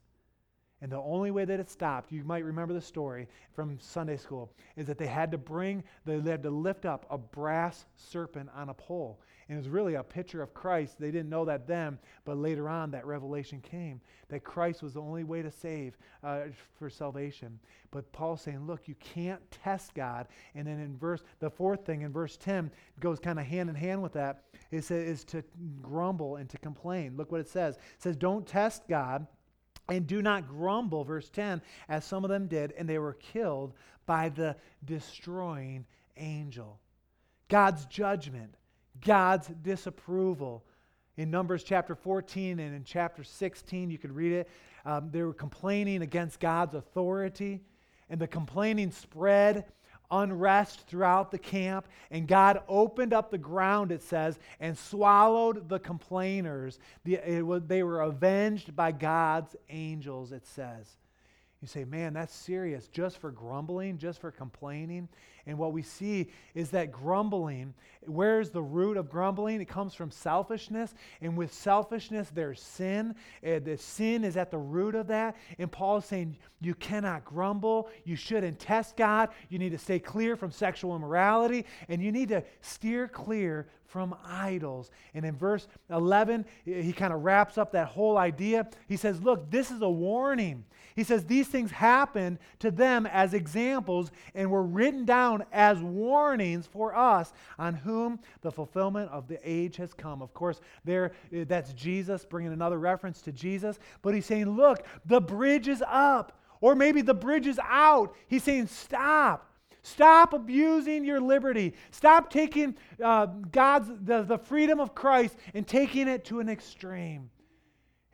[0.80, 4.52] And the only way that it stopped, you might remember the story from Sunday school,
[4.76, 8.68] is that they had to bring, they had to lift up a brass serpent on
[8.68, 9.20] a pole.
[9.48, 11.00] And it was really a picture of Christ.
[11.00, 15.00] They didn't know that then, but later on that revelation came that Christ was the
[15.00, 16.42] only way to save uh,
[16.78, 17.58] for salvation.
[17.90, 20.28] But Paul's saying, look, you can't test God.
[20.54, 23.74] And then in verse, the fourth thing in verse 10 goes kind of hand in
[23.74, 25.42] hand with that, is, is to
[25.80, 27.16] grumble and to complain.
[27.16, 27.76] Look what it says.
[27.76, 29.26] It says, don't test God
[29.88, 33.72] and do not grumble, verse 10, as some of them did, and they were killed
[34.06, 36.78] by the destroying angel.
[37.48, 38.54] God's judgment,
[39.04, 40.64] God's disapproval.
[41.16, 44.48] In Numbers chapter 14 and in chapter 16, you could read it.
[44.84, 47.62] Um, they were complaining against God's authority,
[48.10, 49.64] and the complaining spread
[50.10, 55.78] unrest throughout the camp, and God opened up the ground, it says, and swallowed the
[55.78, 56.78] complainers.
[57.04, 57.20] The,
[57.66, 60.96] they were avenged by God's angels, it says.
[61.60, 62.86] You say, man, that's serious.
[62.88, 65.08] Just for grumbling, just for complaining.
[65.48, 67.72] And what we see is that grumbling,
[68.06, 69.62] where's the root of grumbling?
[69.62, 70.94] It comes from selfishness.
[71.22, 73.14] And with selfishness, there's sin.
[73.42, 75.36] And the sin is at the root of that.
[75.58, 77.88] And Paul is saying, you cannot grumble.
[78.04, 79.30] You shouldn't test God.
[79.48, 81.64] You need to stay clear from sexual immorality.
[81.88, 84.90] And you need to steer clear from idols.
[85.14, 88.68] And in verse 11, he kind of wraps up that whole idea.
[88.86, 90.64] He says, Look, this is a warning.
[90.94, 96.66] He says, These things happened to them as examples and were written down as warnings
[96.66, 100.22] for us on whom the fulfillment of the age has come.
[100.22, 104.86] Of course, there eh, that's Jesus bringing another reference to Jesus, but he's saying, Look,
[105.06, 106.34] the bridge is up.
[106.60, 108.14] Or maybe the bridge is out.
[108.26, 109.44] He's saying, Stop.
[109.82, 111.74] Stop abusing your liberty.
[111.92, 117.30] Stop taking uh, God's the, the freedom of Christ and taking it to an extreme.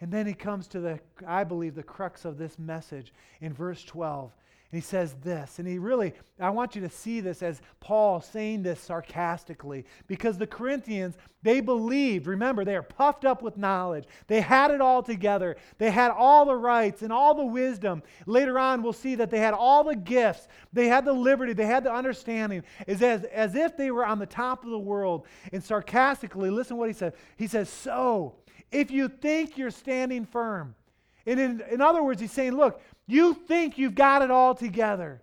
[0.00, 3.82] And then he comes to the, I believe, the crux of this message in verse
[3.84, 4.32] 12.
[4.74, 8.20] And he says this, and he really, I want you to see this as Paul
[8.20, 14.06] saying this sarcastically, because the Corinthians, they believed, remember, they are puffed up with knowledge.
[14.26, 15.56] They had it all together.
[15.78, 18.02] They had all the rights and all the wisdom.
[18.26, 20.48] Later on, we'll see that they had all the gifts.
[20.72, 21.52] They had the liberty.
[21.52, 24.76] They had the understanding, as, as, as if they were on the top of the
[24.76, 25.28] world.
[25.52, 27.12] And sarcastically, listen what he said.
[27.36, 28.34] He says, So,
[28.72, 30.74] if you think you're standing firm,
[31.26, 35.20] and in, in other words, he's saying, look, you think you've got it all together.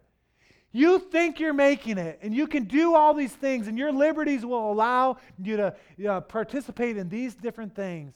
[0.71, 4.45] You think you're making it, and you can do all these things, and your liberties
[4.45, 8.15] will allow you to you know, participate in these different things.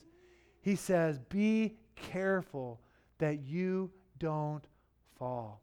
[0.61, 2.79] He says, Be careful
[3.17, 4.63] that you don't
[5.17, 5.61] fall.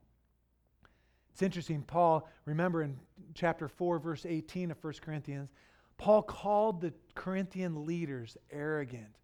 [1.32, 1.82] It's interesting.
[1.82, 2.98] Paul, remember in
[3.34, 5.50] chapter 4, verse 18 of 1 Corinthians,
[5.96, 9.16] Paul called the Corinthian leaders arrogant.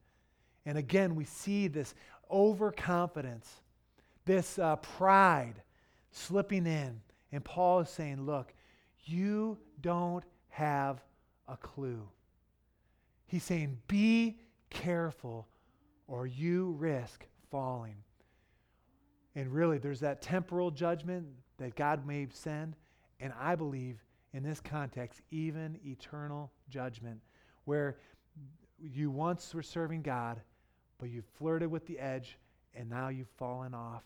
[0.65, 1.95] And again, we see this
[2.31, 3.51] overconfidence
[4.29, 5.55] this uh, pride
[6.13, 7.01] slipping in.
[7.33, 8.55] And Paul is saying, look,
[9.05, 11.03] you don't have
[11.49, 12.07] a clue.
[13.27, 14.39] He's saying, be
[14.71, 15.49] careful
[16.07, 17.97] or you risk falling.
[19.35, 21.27] And really, there's that temporal judgment
[21.57, 22.77] that God may send.
[23.21, 23.99] And I believe
[24.35, 27.21] in this context, even eternal judgment,
[27.65, 27.97] where
[28.79, 30.41] you once were serving God,
[30.99, 32.39] but you flirted with the edge,
[32.75, 34.05] and now you've fallen off.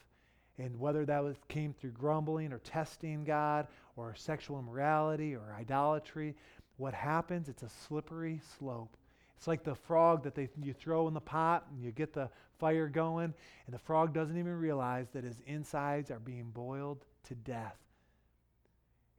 [0.59, 6.35] And whether that was, came through grumbling or testing God or sexual immorality or idolatry,
[6.77, 8.97] what happens, it's a slippery slope.
[9.37, 12.31] It's like the frog that they, you throw in the pot and you get the
[12.59, 13.35] fire going,
[13.67, 17.77] and the frog doesn't even realize that his insides are being boiled to death.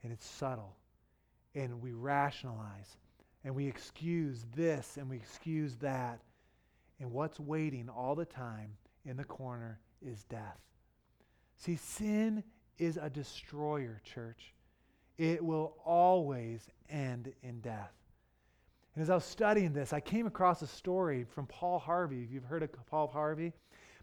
[0.02, 0.78] And it's subtle.
[1.56, 2.98] And we rationalize
[3.44, 6.22] and we excuse this and we excuse that.
[7.00, 8.72] And what's waiting all the time
[9.06, 10.60] in the corner is death.
[11.64, 12.44] See, sin
[12.78, 14.54] is a destroyer, church.
[15.18, 17.94] It will always end in death.
[18.94, 22.22] And as I was studying this, I came across a story from Paul Harvey.
[22.22, 23.54] If you've heard of Paul Harvey,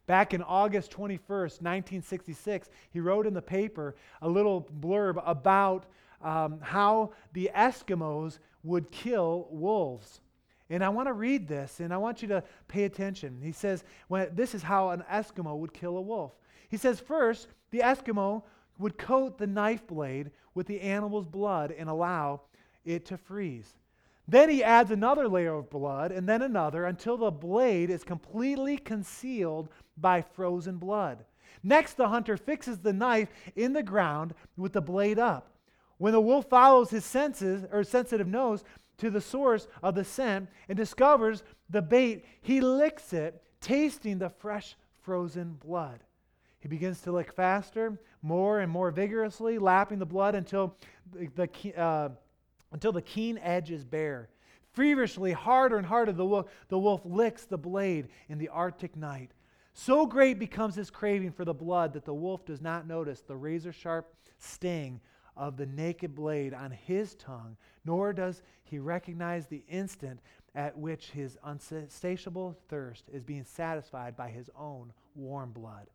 [0.07, 5.85] back in August 21st, 1966, he wrote in the paper a little blurb about
[6.23, 10.23] um, how the Eskimos would kill wolves.
[10.71, 13.39] And I want to read this, and I want you to pay attention.
[13.43, 13.85] He says,
[14.33, 16.33] This is how an Eskimo would kill a wolf.
[16.71, 18.45] He says, first, the Eskimo
[18.79, 22.43] would coat the knife blade with the animal's blood and allow
[22.85, 23.75] it to freeze.
[24.27, 28.79] Then he adds another layer of blood and then another until the blade is completely
[28.79, 31.25] concealed by frozen blood.
[31.63, 35.57] Next, the hunter fixes the knife in the ground with the blade up.
[35.99, 38.65] When the wolf follows his senses or sensitive nose
[38.99, 44.31] to the source of the scent and discovers the bait, he licks it, tasting the
[44.31, 46.01] fresh frozen blood.
[46.61, 50.77] He begins to lick faster, more and more vigorously, lapping the blood until
[51.13, 52.11] the, uh,
[52.71, 54.29] until the keen edge is bare.
[54.73, 59.33] Feverishly, harder and harder, the wolf, the wolf licks the blade in the Arctic night.
[59.73, 63.37] So great becomes his craving for the blood that the wolf does not notice the
[63.37, 65.01] razor sharp sting
[65.37, 70.21] of the naked blade on his tongue, nor does he recognize the instant
[70.55, 75.87] at which his unsatiable thirst is being satisfied by his own warm blood.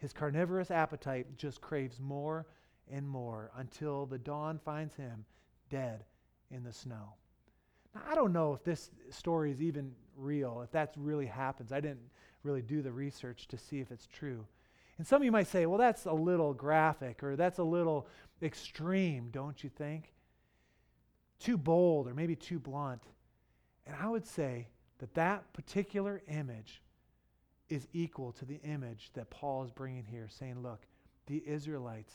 [0.00, 2.46] His carnivorous appetite just craves more
[2.90, 5.24] and more until the dawn finds him
[5.68, 6.04] dead
[6.50, 7.14] in the snow.
[7.94, 11.70] Now, I don't know if this story is even real, if that really happens.
[11.70, 12.10] I didn't
[12.42, 14.46] really do the research to see if it's true.
[14.96, 18.06] And some of you might say, well, that's a little graphic or that's a little
[18.42, 20.14] extreme, don't you think?
[21.38, 23.02] Too bold or maybe too blunt.
[23.86, 26.82] And I would say that that particular image
[27.70, 30.80] is equal to the image that Paul is bringing here, saying, look,
[31.26, 32.12] the Israelites,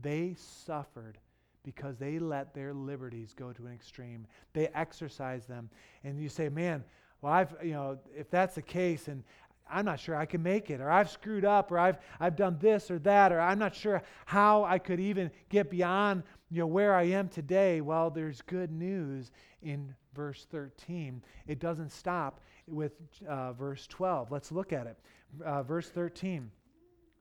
[0.00, 1.18] they suffered
[1.64, 4.26] because they let their liberties go to an extreme.
[4.52, 5.70] They exercised them.
[6.04, 6.84] And you say, man,
[7.20, 9.24] well, I've, you know, if that's the case, and
[9.70, 12.58] I'm not sure I can make it, or I've screwed up, or I've, I've done
[12.60, 16.66] this or that, or I'm not sure how I could even get beyond you know,
[16.66, 17.80] where I am today.
[17.80, 19.30] Well, there's good news
[19.62, 21.22] in verse 13.
[21.46, 22.40] It doesn't stop
[22.70, 22.92] with
[23.26, 24.30] uh, verse 12.
[24.30, 24.96] Let's look at it.
[25.44, 26.50] Uh, verse 13.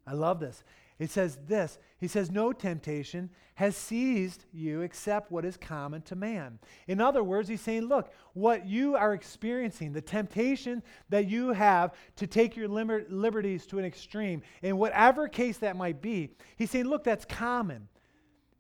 [0.06, 0.64] I love this.
[1.00, 6.16] It says this He says, No temptation has seized you except what is common to
[6.16, 6.60] man.
[6.88, 11.94] In other words, he's saying, Look, what you are experiencing, the temptation that you have
[12.16, 16.72] to take your liber- liberties to an extreme, in whatever case that might be, he's
[16.72, 17.88] saying, Look, that's common.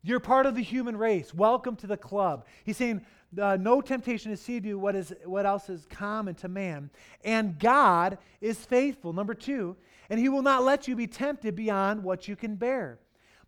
[0.03, 1.33] You're part of the human race.
[1.33, 2.45] Welcome to the club.
[2.63, 3.01] He's saying,
[3.39, 6.89] uh, no temptation has seized you what, is, what else is common to man.
[7.23, 9.13] And God is faithful.
[9.13, 9.75] Number two,
[10.09, 12.99] and he will not let you be tempted beyond what you can bear.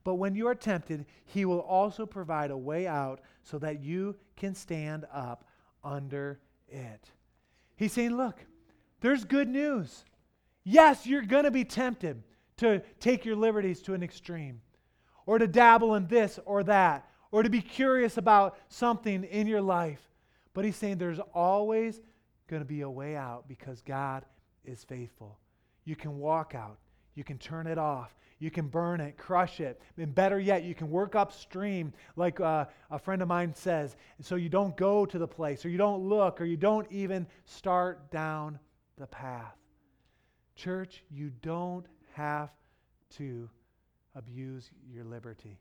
[0.03, 4.15] But when you are tempted, he will also provide a way out so that you
[4.36, 5.45] can stand up
[5.84, 7.09] under it.
[7.75, 8.45] He's saying, Look,
[9.01, 10.03] there's good news.
[10.63, 12.23] Yes, you're going to be tempted
[12.57, 14.61] to take your liberties to an extreme,
[15.25, 19.61] or to dabble in this or that, or to be curious about something in your
[19.61, 20.01] life.
[20.53, 22.01] But he's saying there's always
[22.47, 24.25] going to be a way out because God
[24.65, 25.38] is faithful.
[25.86, 26.77] You can walk out.
[27.15, 28.15] You can turn it off.
[28.39, 29.82] You can burn it, crush it.
[29.97, 34.36] And better yet, you can work upstream, like uh, a friend of mine says, so
[34.36, 38.09] you don't go to the place, or you don't look, or you don't even start
[38.11, 38.57] down
[38.97, 39.57] the path.
[40.55, 42.49] Church, you don't have
[43.17, 43.49] to
[44.15, 45.59] abuse your liberty.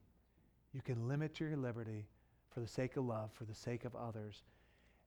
[0.72, 2.06] You can limit your liberty
[2.50, 4.42] for the sake of love, for the sake of others.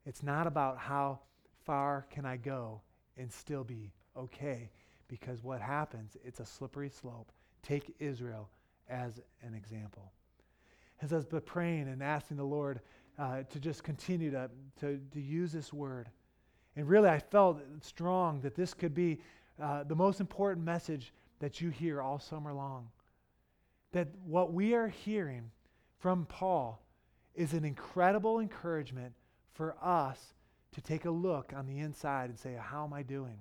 [0.05, 1.19] It's not about how
[1.65, 2.81] far can I go
[3.17, 4.69] and still be okay
[5.07, 7.31] because what happens, it's a slippery slope.
[7.61, 8.49] Take Israel
[8.89, 10.11] as an example.
[11.01, 12.79] As I was praying and asking the Lord
[13.19, 14.49] uh, to just continue to,
[14.79, 16.09] to, to use this word,
[16.75, 19.19] and really I felt strong that this could be
[19.61, 22.87] uh, the most important message that you hear all summer long.
[23.93, 25.51] That what we are hearing
[25.99, 26.81] from Paul
[27.35, 29.13] is an incredible encouragement
[29.53, 30.33] for us
[30.73, 33.37] to take a look on the inside and say, How am I doing?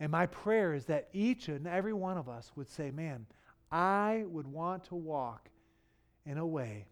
[0.00, 3.26] And my prayer is that each and every one of us would say, Man,
[3.70, 5.48] I would want to walk
[6.26, 6.86] in a way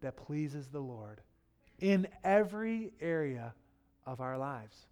[0.00, 1.20] that pleases the Lord
[1.80, 3.54] in every area
[4.06, 4.86] of our lives.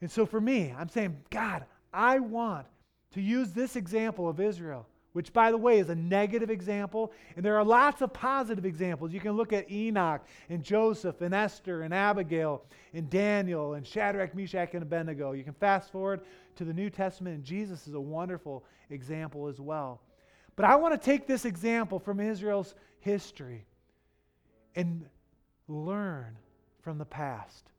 [0.00, 2.66] And so for me, I'm saying, God, I want
[3.12, 4.86] to use this example of Israel
[5.16, 7.10] which, by the way, is a negative example.
[7.36, 9.14] And there are lots of positive examples.
[9.14, 12.62] You can look at Enoch and Joseph and Esther and Abigail
[12.92, 15.32] and Daniel and Shadrach, Meshach, and Abednego.
[15.32, 16.20] You can fast forward
[16.56, 20.02] to the New Testament, and Jesus is a wonderful example as well.
[20.54, 23.64] But I want to take this example from Israel's history
[24.74, 25.06] and
[25.66, 26.36] learn
[26.82, 27.70] from the past,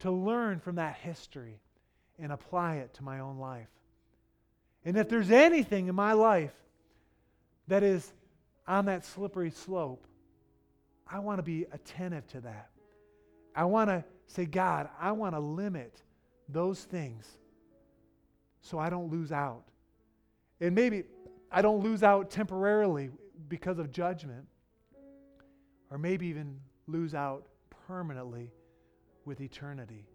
[0.00, 1.60] to learn from that history
[2.18, 3.68] and apply it to my own life.
[4.86, 6.54] And if there's anything in my life
[7.66, 8.12] that is
[8.68, 10.06] on that slippery slope,
[11.10, 12.70] I want to be attentive to that.
[13.54, 16.02] I want to say, God, I want to limit
[16.48, 17.26] those things
[18.60, 19.64] so I don't lose out.
[20.60, 21.02] And maybe
[21.50, 23.10] I don't lose out temporarily
[23.48, 24.46] because of judgment,
[25.90, 27.46] or maybe even lose out
[27.88, 28.52] permanently
[29.24, 30.06] with eternity.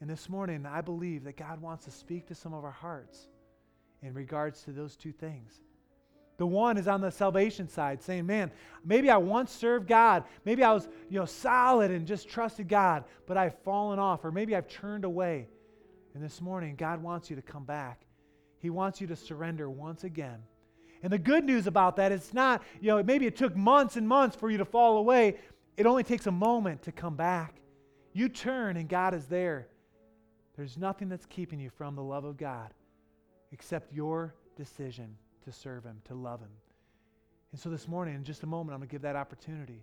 [0.00, 3.28] And this morning, I believe that God wants to speak to some of our hearts
[4.02, 5.60] in regards to those two things.
[6.38, 8.52] The one is on the salvation side, saying, Man,
[8.84, 10.22] maybe I once served God.
[10.44, 14.30] Maybe I was you know, solid and just trusted God, but I've fallen off, or
[14.30, 15.48] maybe I've turned away.
[16.14, 18.02] And this morning, God wants you to come back.
[18.60, 20.38] He wants you to surrender once again.
[21.02, 24.06] And the good news about that is not, you know, maybe it took months and
[24.06, 25.36] months for you to fall away.
[25.76, 27.60] It only takes a moment to come back.
[28.12, 29.68] You turn, and God is there.
[30.56, 32.72] There's nothing that's keeping you from the love of God
[33.52, 36.50] except your decision to serve Him, to love Him.
[37.52, 39.82] And so this morning, in just a moment, I'm going to give that opportunity.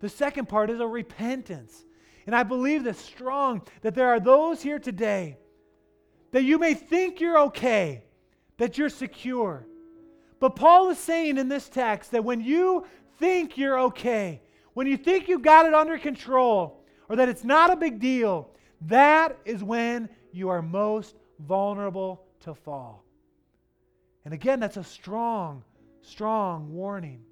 [0.00, 1.84] The second part is a repentance.
[2.26, 5.38] And I believe this strong that there are those here today
[6.32, 8.04] that you may think you're okay,
[8.58, 9.66] that you're secure.
[10.40, 12.84] But Paul is saying in this text that when you
[13.18, 14.42] think you're okay,
[14.74, 18.50] when you think you've got it under control, or that it's not a big deal,
[18.82, 23.04] that is when you are most vulnerable to fall.
[24.24, 25.62] And again, that's a strong,
[26.00, 27.22] strong warning.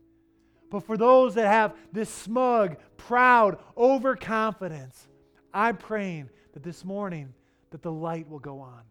[0.71, 5.09] But for those that have this smug, proud, overconfidence,
[5.53, 7.33] I'm praying that this morning
[7.71, 8.83] that the light will go on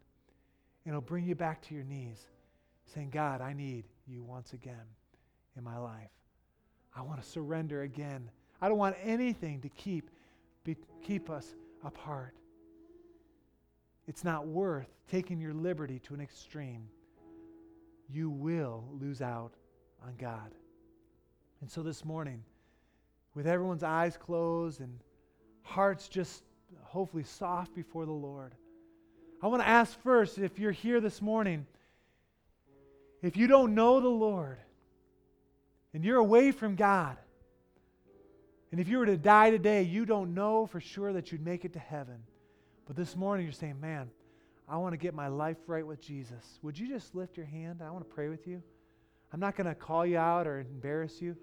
[0.86, 2.20] and it'll bring you back to your knees
[2.94, 4.86] saying, God, I need you once again
[5.58, 6.10] in my life.
[6.96, 8.30] I want to surrender again.
[8.62, 10.10] I don't want anything to keep,
[10.64, 12.36] be, keep us apart.
[14.08, 16.88] It's not worth taking your liberty to an extreme.
[18.10, 19.54] You will lose out
[20.04, 20.52] on God.
[21.62, 22.44] And so this morning,
[23.34, 25.00] with everyone's eyes closed and
[25.62, 26.44] hearts just
[26.82, 28.54] hopefully soft before the Lord,
[29.42, 31.66] I want to ask first if you're here this morning,
[33.22, 34.58] if you don't know the Lord
[35.94, 37.18] and you're away from God,
[38.72, 41.64] and if you were to die today, you don't know for sure that you'd make
[41.64, 42.24] it to heaven.
[42.86, 44.10] But this morning you're saying, man,
[44.68, 46.60] I want to get my life right with Jesus.
[46.62, 47.82] Would you just lift your hand?
[47.86, 48.62] I want to pray with you.
[49.32, 51.36] I'm not going to call you out or embarrass you.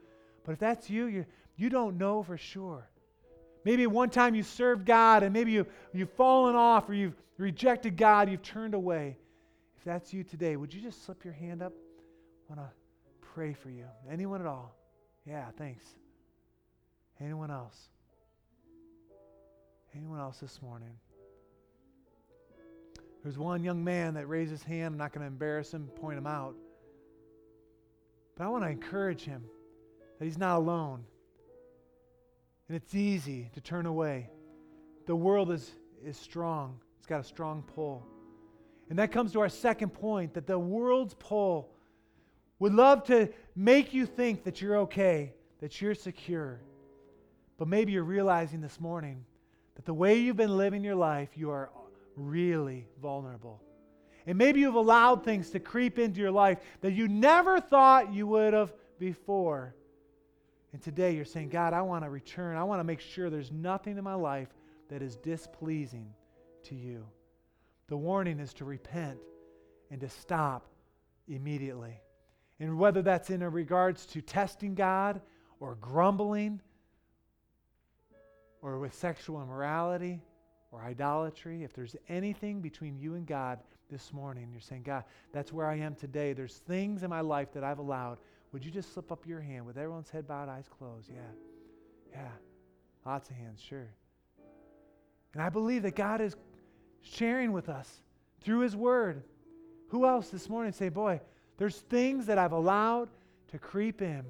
[0.45, 1.27] But if that's you, you,
[1.57, 2.89] you don't know for sure.
[3.65, 7.97] Maybe one time you served God and maybe you, you've fallen off or you've rejected
[7.97, 9.19] God, you've turned away.
[9.77, 11.73] If that's you today, would you just slip your hand up?
[12.51, 12.75] I want to
[13.35, 13.85] pray for you.
[14.11, 14.75] Anyone at all?
[15.27, 15.85] Yeah, thanks.
[17.21, 17.89] Anyone else?
[19.95, 20.95] Anyone else this morning?
[23.23, 24.95] There's one young man that raised his hand.
[24.95, 26.55] I'm not going to embarrass him, point him out.
[28.37, 29.45] But I want to encourage him
[30.19, 31.05] that he's not alone.
[32.69, 34.31] And it's easy to turn away.
[35.07, 35.71] The world is,
[36.05, 38.07] is strong, it's got a strong pull.
[38.89, 41.71] And that comes to our second point that the world's pull
[42.59, 46.61] would love to make you think that you're okay, that you're secure.
[47.59, 49.25] But maybe you're realizing this morning
[49.77, 51.71] that the way you've been living your life, you are
[52.29, 53.63] really vulnerable.
[54.27, 58.27] And maybe you've allowed things to creep into your life that you never thought you
[58.27, 59.75] would have before.
[60.73, 62.57] And today you're saying, God, I want to return.
[62.57, 64.49] I want to make sure there's nothing in my life
[64.89, 66.13] that is displeasing
[66.65, 67.07] to you.
[67.89, 69.19] The warning is to repent
[69.91, 70.67] and to stop
[71.27, 72.01] immediately.
[72.61, 75.21] And whether that's in regards to testing God
[75.59, 76.61] or grumbling
[78.63, 80.21] or with sexual immorality
[80.73, 83.59] or idolatry, if there's anything between you and God
[83.91, 86.33] this morning, you're saying, God, that's where I am today.
[86.33, 88.19] There's things in my life that I've allowed.
[88.53, 91.11] Would you just slip up your hand with everyone's head bowed, eyes closed?
[91.11, 91.21] Yeah.
[92.13, 92.29] Yeah.
[93.05, 93.89] Lots of hands, sure.
[95.33, 96.37] And I believe that God is
[97.01, 98.03] sharing with us
[98.41, 99.23] through His Word.
[99.89, 101.21] Who else this morning say, boy,
[101.57, 103.09] there's things that I've allowed
[103.49, 104.25] to creep in.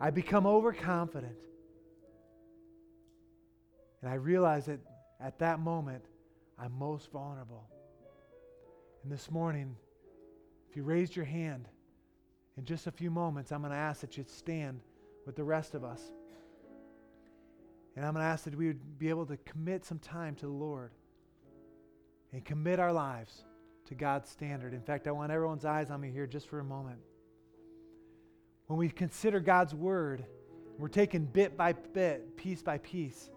[0.00, 1.38] I become overconfident.
[4.04, 4.80] And I realize that
[5.18, 6.04] at that moment,
[6.58, 7.64] I'm most vulnerable.
[9.02, 9.74] And this morning,
[10.68, 11.68] if you raised your hand,
[12.58, 14.82] in just a few moments, I'm going to ask that you stand
[15.24, 16.02] with the rest of us.
[17.96, 20.44] And I'm going to ask that we would be able to commit some time to
[20.44, 20.90] the Lord
[22.34, 23.46] and commit our lives
[23.86, 24.74] to God's standard.
[24.74, 26.98] In fact, I want everyone's eyes on me here just for a moment.
[28.66, 30.26] When we consider God's word,
[30.76, 33.30] we're taking bit by bit, piece by piece.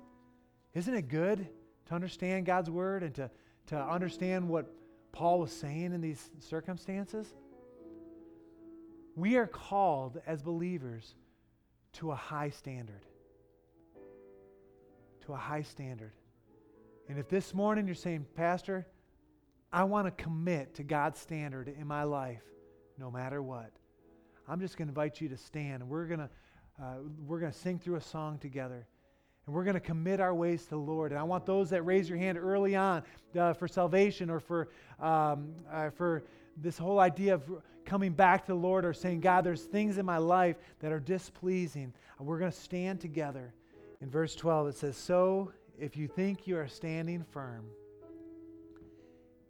[0.78, 1.48] Isn't it good
[1.88, 3.32] to understand God's word and to,
[3.66, 4.72] to understand what
[5.12, 7.34] Paul was saying in these circumstances?
[9.16, 11.16] We are called as believers
[11.94, 13.08] to a high standard.
[15.26, 16.12] To a high standard.
[17.10, 18.86] And if this morning you're saying, Pastor,
[19.74, 22.44] I want to commit to God's standard in my life,
[23.00, 23.72] no matter what,
[24.48, 25.90] I'm just going to invite you to stand.
[25.90, 26.30] We're going to
[26.80, 28.86] uh, we're going to sing through a song together.
[29.48, 31.12] And we're going to commit our ways to the Lord.
[31.14, 33.02] And I want those that raise your hand early on
[33.40, 34.68] uh, for salvation or for,
[35.00, 36.24] um, uh, for
[36.58, 37.44] this whole idea of
[37.86, 41.00] coming back to the Lord or saying, God, there's things in my life that are
[41.00, 41.94] displeasing.
[42.20, 43.54] We're going to stand together.
[44.02, 47.66] In verse 12, it says, So if you think you are standing firm,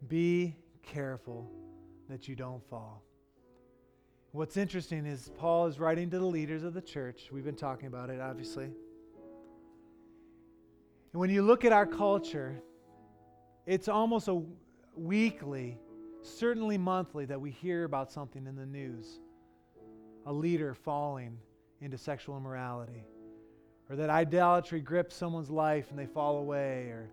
[0.06, 1.50] be careful
[2.08, 3.02] that you don't fall.
[4.30, 7.30] What's interesting is Paul is writing to the leaders of the church.
[7.32, 8.70] We've been talking about it, obviously.
[11.12, 12.60] And when you look at our culture,
[13.66, 14.42] it's almost a
[14.94, 15.78] weekly,
[16.22, 19.20] certainly monthly, that we hear about something in the news
[20.26, 21.38] a leader falling
[21.80, 23.04] into sexual immorality,
[23.88, 27.08] or that idolatry grips someone's life and they fall away, or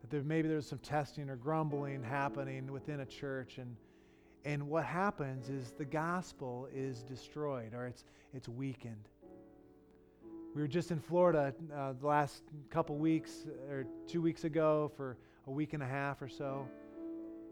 [0.00, 3.58] that there, maybe there's some testing or grumbling happening within a church.
[3.58, 3.76] And,
[4.44, 9.08] and what happens is the gospel is destroyed or it's, it's weakened.
[10.56, 15.18] We were just in Florida uh, the last couple weeks or two weeks ago for
[15.46, 16.66] a week and a half or so.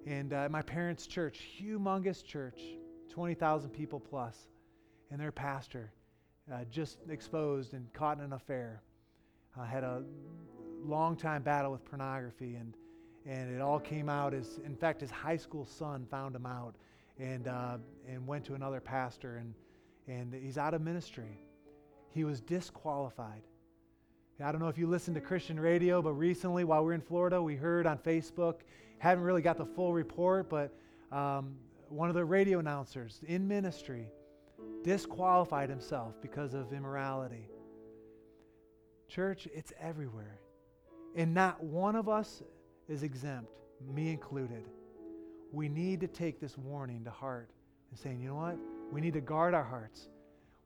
[0.06, 2.62] And uh, my parents' church, humongous church,
[3.10, 4.48] 20,000 people plus,
[5.10, 5.92] and their pastor
[6.50, 8.80] uh, just exposed and caught in an affair.
[9.54, 10.02] Uh, had a
[10.82, 12.74] long time battle with pornography and,
[13.26, 16.74] and it all came out as, in fact, his high school son found him out
[17.18, 17.76] and, uh,
[18.08, 19.52] and went to another pastor, and,
[20.08, 21.43] and he's out of ministry.
[22.14, 23.42] He was disqualified.
[24.42, 27.00] I don't know if you listen to Christian radio, but recently while we are in
[27.00, 28.60] Florida, we heard on Facebook,
[28.98, 30.72] haven't really got the full report, but
[31.10, 31.56] um,
[31.88, 34.06] one of the radio announcers in ministry
[34.84, 37.48] disqualified himself because of immorality.
[39.08, 40.38] Church, it's everywhere.
[41.16, 42.42] And not one of us
[42.88, 43.50] is exempt,
[43.92, 44.64] me included.
[45.52, 47.50] We need to take this warning to heart
[47.90, 48.58] and saying, you know what?
[48.92, 50.08] We need to guard our hearts.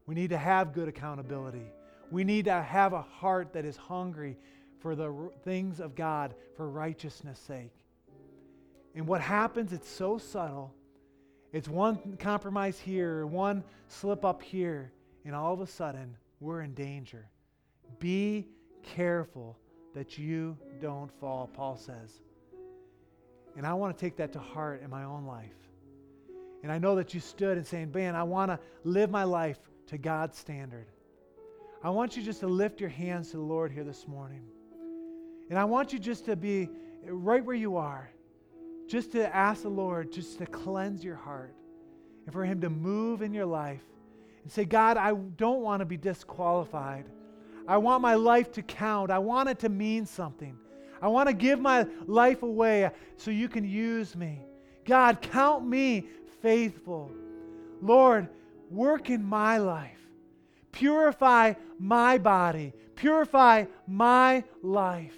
[0.09, 1.71] We need to have good accountability.
[2.11, 4.39] We need to have a heart that is hungry
[4.81, 7.75] for the things of God for righteousness' sake.
[8.95, 10.73] And what happens, it's so subtle.
[11.53, 14.93] It's one compromise here, one slip up here,
[15.27, 17.29] and all of a sudden, we're in danger.
[17.99, 18.47] Be
[18.83, 19.59] careful
[19.95, 22.23] that you don't fall, Paul says.
[23.59, 25.53] And I want to take that to heart in my own life.
[26.63, 29.59] And I know that you stood and saying, Man, I want to live my life
[29.89, 30.87] to God's standard.
[31.83, 34.43] I want you just to lift your hands to the Lord here this morning.
[35.51, 36.69] And I want you just to be
[37.05, 38.11] right where you are,
[38.89, 41.55] just to ask the Lord just to cleanse your heart
[42.27, 43.83] and for Him to move in your life
[44.43, 47.07] and say, God, I don't want to be disqualified.
[47.67, 49.11] I want my life to count.
[49.11, 50.57] I want it to mean something.
[51.01, 54.41] I want to give my life away so you can use me.
[54.85, 56.07] God, count me
[56.43, 57.11] faithful.
[57.81, 58.29] Lord,
[58.71, 59.99] work in my life.
[60.73, 62.73] Purify my body.
[62.95, 65.15] Purify my life.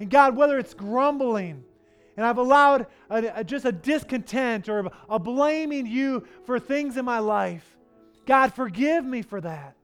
[0.00, 1.64] And God, whether it's grumbling,
[2.16, 7.04] and I've allowed a, a, just a discontent or a blaming you for things in
[7.04, 7.76] my life,
[8.26, 9.76] God, forgive me for that.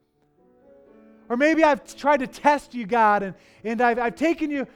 [1.28, 4.66] Or maybe I've tried to test you, God, and, and I've, I've taken you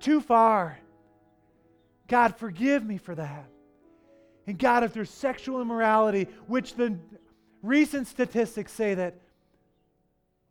[0.00, 0.78] too far.
[2.06, 3.46] God, forgive me for that.
[4.46, 6.98] And God, if there's sexual immorality, which the
[7.62, 9.16] recent statistics say that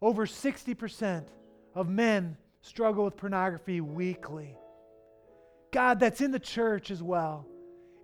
[0.01, 1.23] over 60%
[1.75, 4.55] of men struggle with pornography weekly.
[5.71, 7.45] God, that's in the church as well.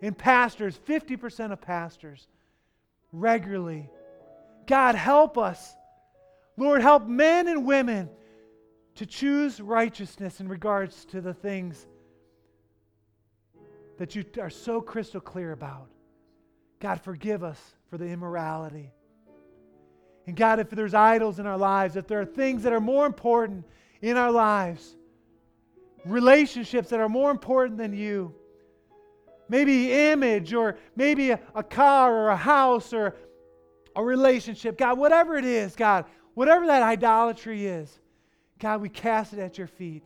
[0.00, 2.28] In pastors, 50% of pastors
[3.12, 3.88] regularly.
[4.66, 5.74] God, help us.
[6.56, 8.10] Lord, help men and women
[8.96, 11.86] to choose righteousness in regards to the things
[13.98, 15.88] that you are so crystal clear about.
[16.84, 17.58] God, forgive us
[17.88, 18.92] for the immorality.
[20.26, 23.06] And God, if there's idols in our lives, if there are things that are more
[23.06, 23.64] important
[24.02, 24.94] in our lives,
[26.04, 28.34] relationships that are more important than you,
[29.48, 33.16] maybe image or maybe a, a car or a house or
[33.96, 36.04] a relationship, God, whatever it is, God,
[36.34, 37.98] whatever that idolatry is,
[38.58, 40.02] God, we cast it at your feet.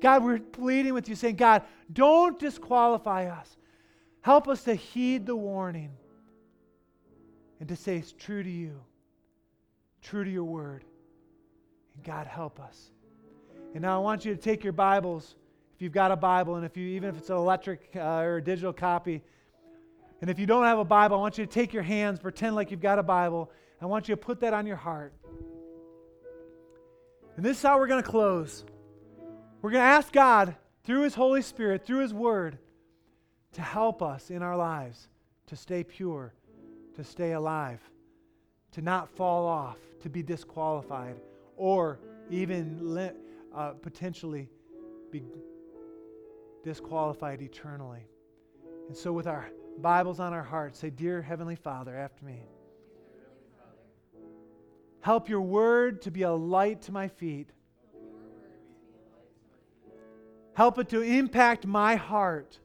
[0.00, 1.60] God, we're pleading with you, saying, God,
[1.92, 3.58] don't disqualify us.
[4.22, 5.90] Help us to heed the warning
[7.60, 8.80] and to say it's true to you
[10.06, 10.84] true to your word.
[11.96, 12.90] And God, help us.
[13.74, 15.34] And now I want you to take your Bibles,
[15.74, 18.36] if you've got a Bible, and if you even if it's an electric uh, or
[18.36, 19.22] a digital copy,
[20.20, 22.54] and if you don't have a Bible, I want you to take your hands, pretend
[22.54, 23.50] like you've got a Bible.
[23.82, 25.12] I want you to put that on your heart.
[27.36, 28.64] And this is how we're going to close.
[29.60, 30.54] We're going to ask God,
[30.84, 32.58] through His Holy Spirit, through His Word,
[33.54, 35.08] to help us in our lives
[35.48, 36.32] to stay pure,
[36.96, 37.80] to stay alive,
[38.72, 41.16] to not fall off, to be disqualified
[41.56, 41.98] or
[42.30, 43.12] even
[43.54, 44.48] uh, potentially
[45.10, 45.22] be
[46.64, 48.06] disqualified eternally.
[48.88, 52.42] And so, with our Bibles on our hearts, say, Dear Heavenly Father, after me.
[55.00, 57.50] Help your word to be a light to my feet.
[60.54, 62.58] Help it to impact my heart.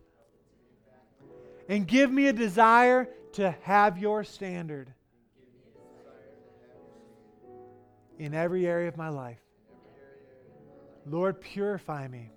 [1.70, 4.94] And give me a desire to have your standard.
[8.22, 9.40] in every area of my life.
[11.08, 12.30] Lord, purify me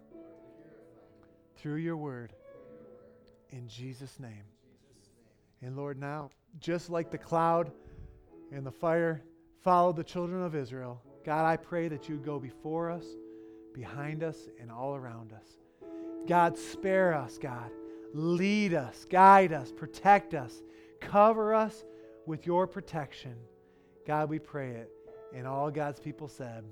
[1.57, 2.33] through your word.
[3.51, 4.45] In Jesus' name.
[5.61, 7.71] And Lord, now, just like the cloud
[8.51, 9.23] and the fire
[9.63, 13.05] followed the children of Israel, God, I pray that you go before us,
[13.75, 15.49] behind us, and all around us.
[16.27, 17.71] God, spare us, God.
[18.15, 20.63] Lead us, guide us, protect us,
[21.05, 21.85] cover us
[22.27, 23.37] with your protection.
[24.07, 24.91] God, we pray it
[25.35, 26.65] and all God's people said,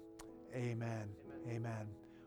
[0.54, 1.08] Amen.
[1.46, 1.56] Amen.
[1.56, 2.01] Amen.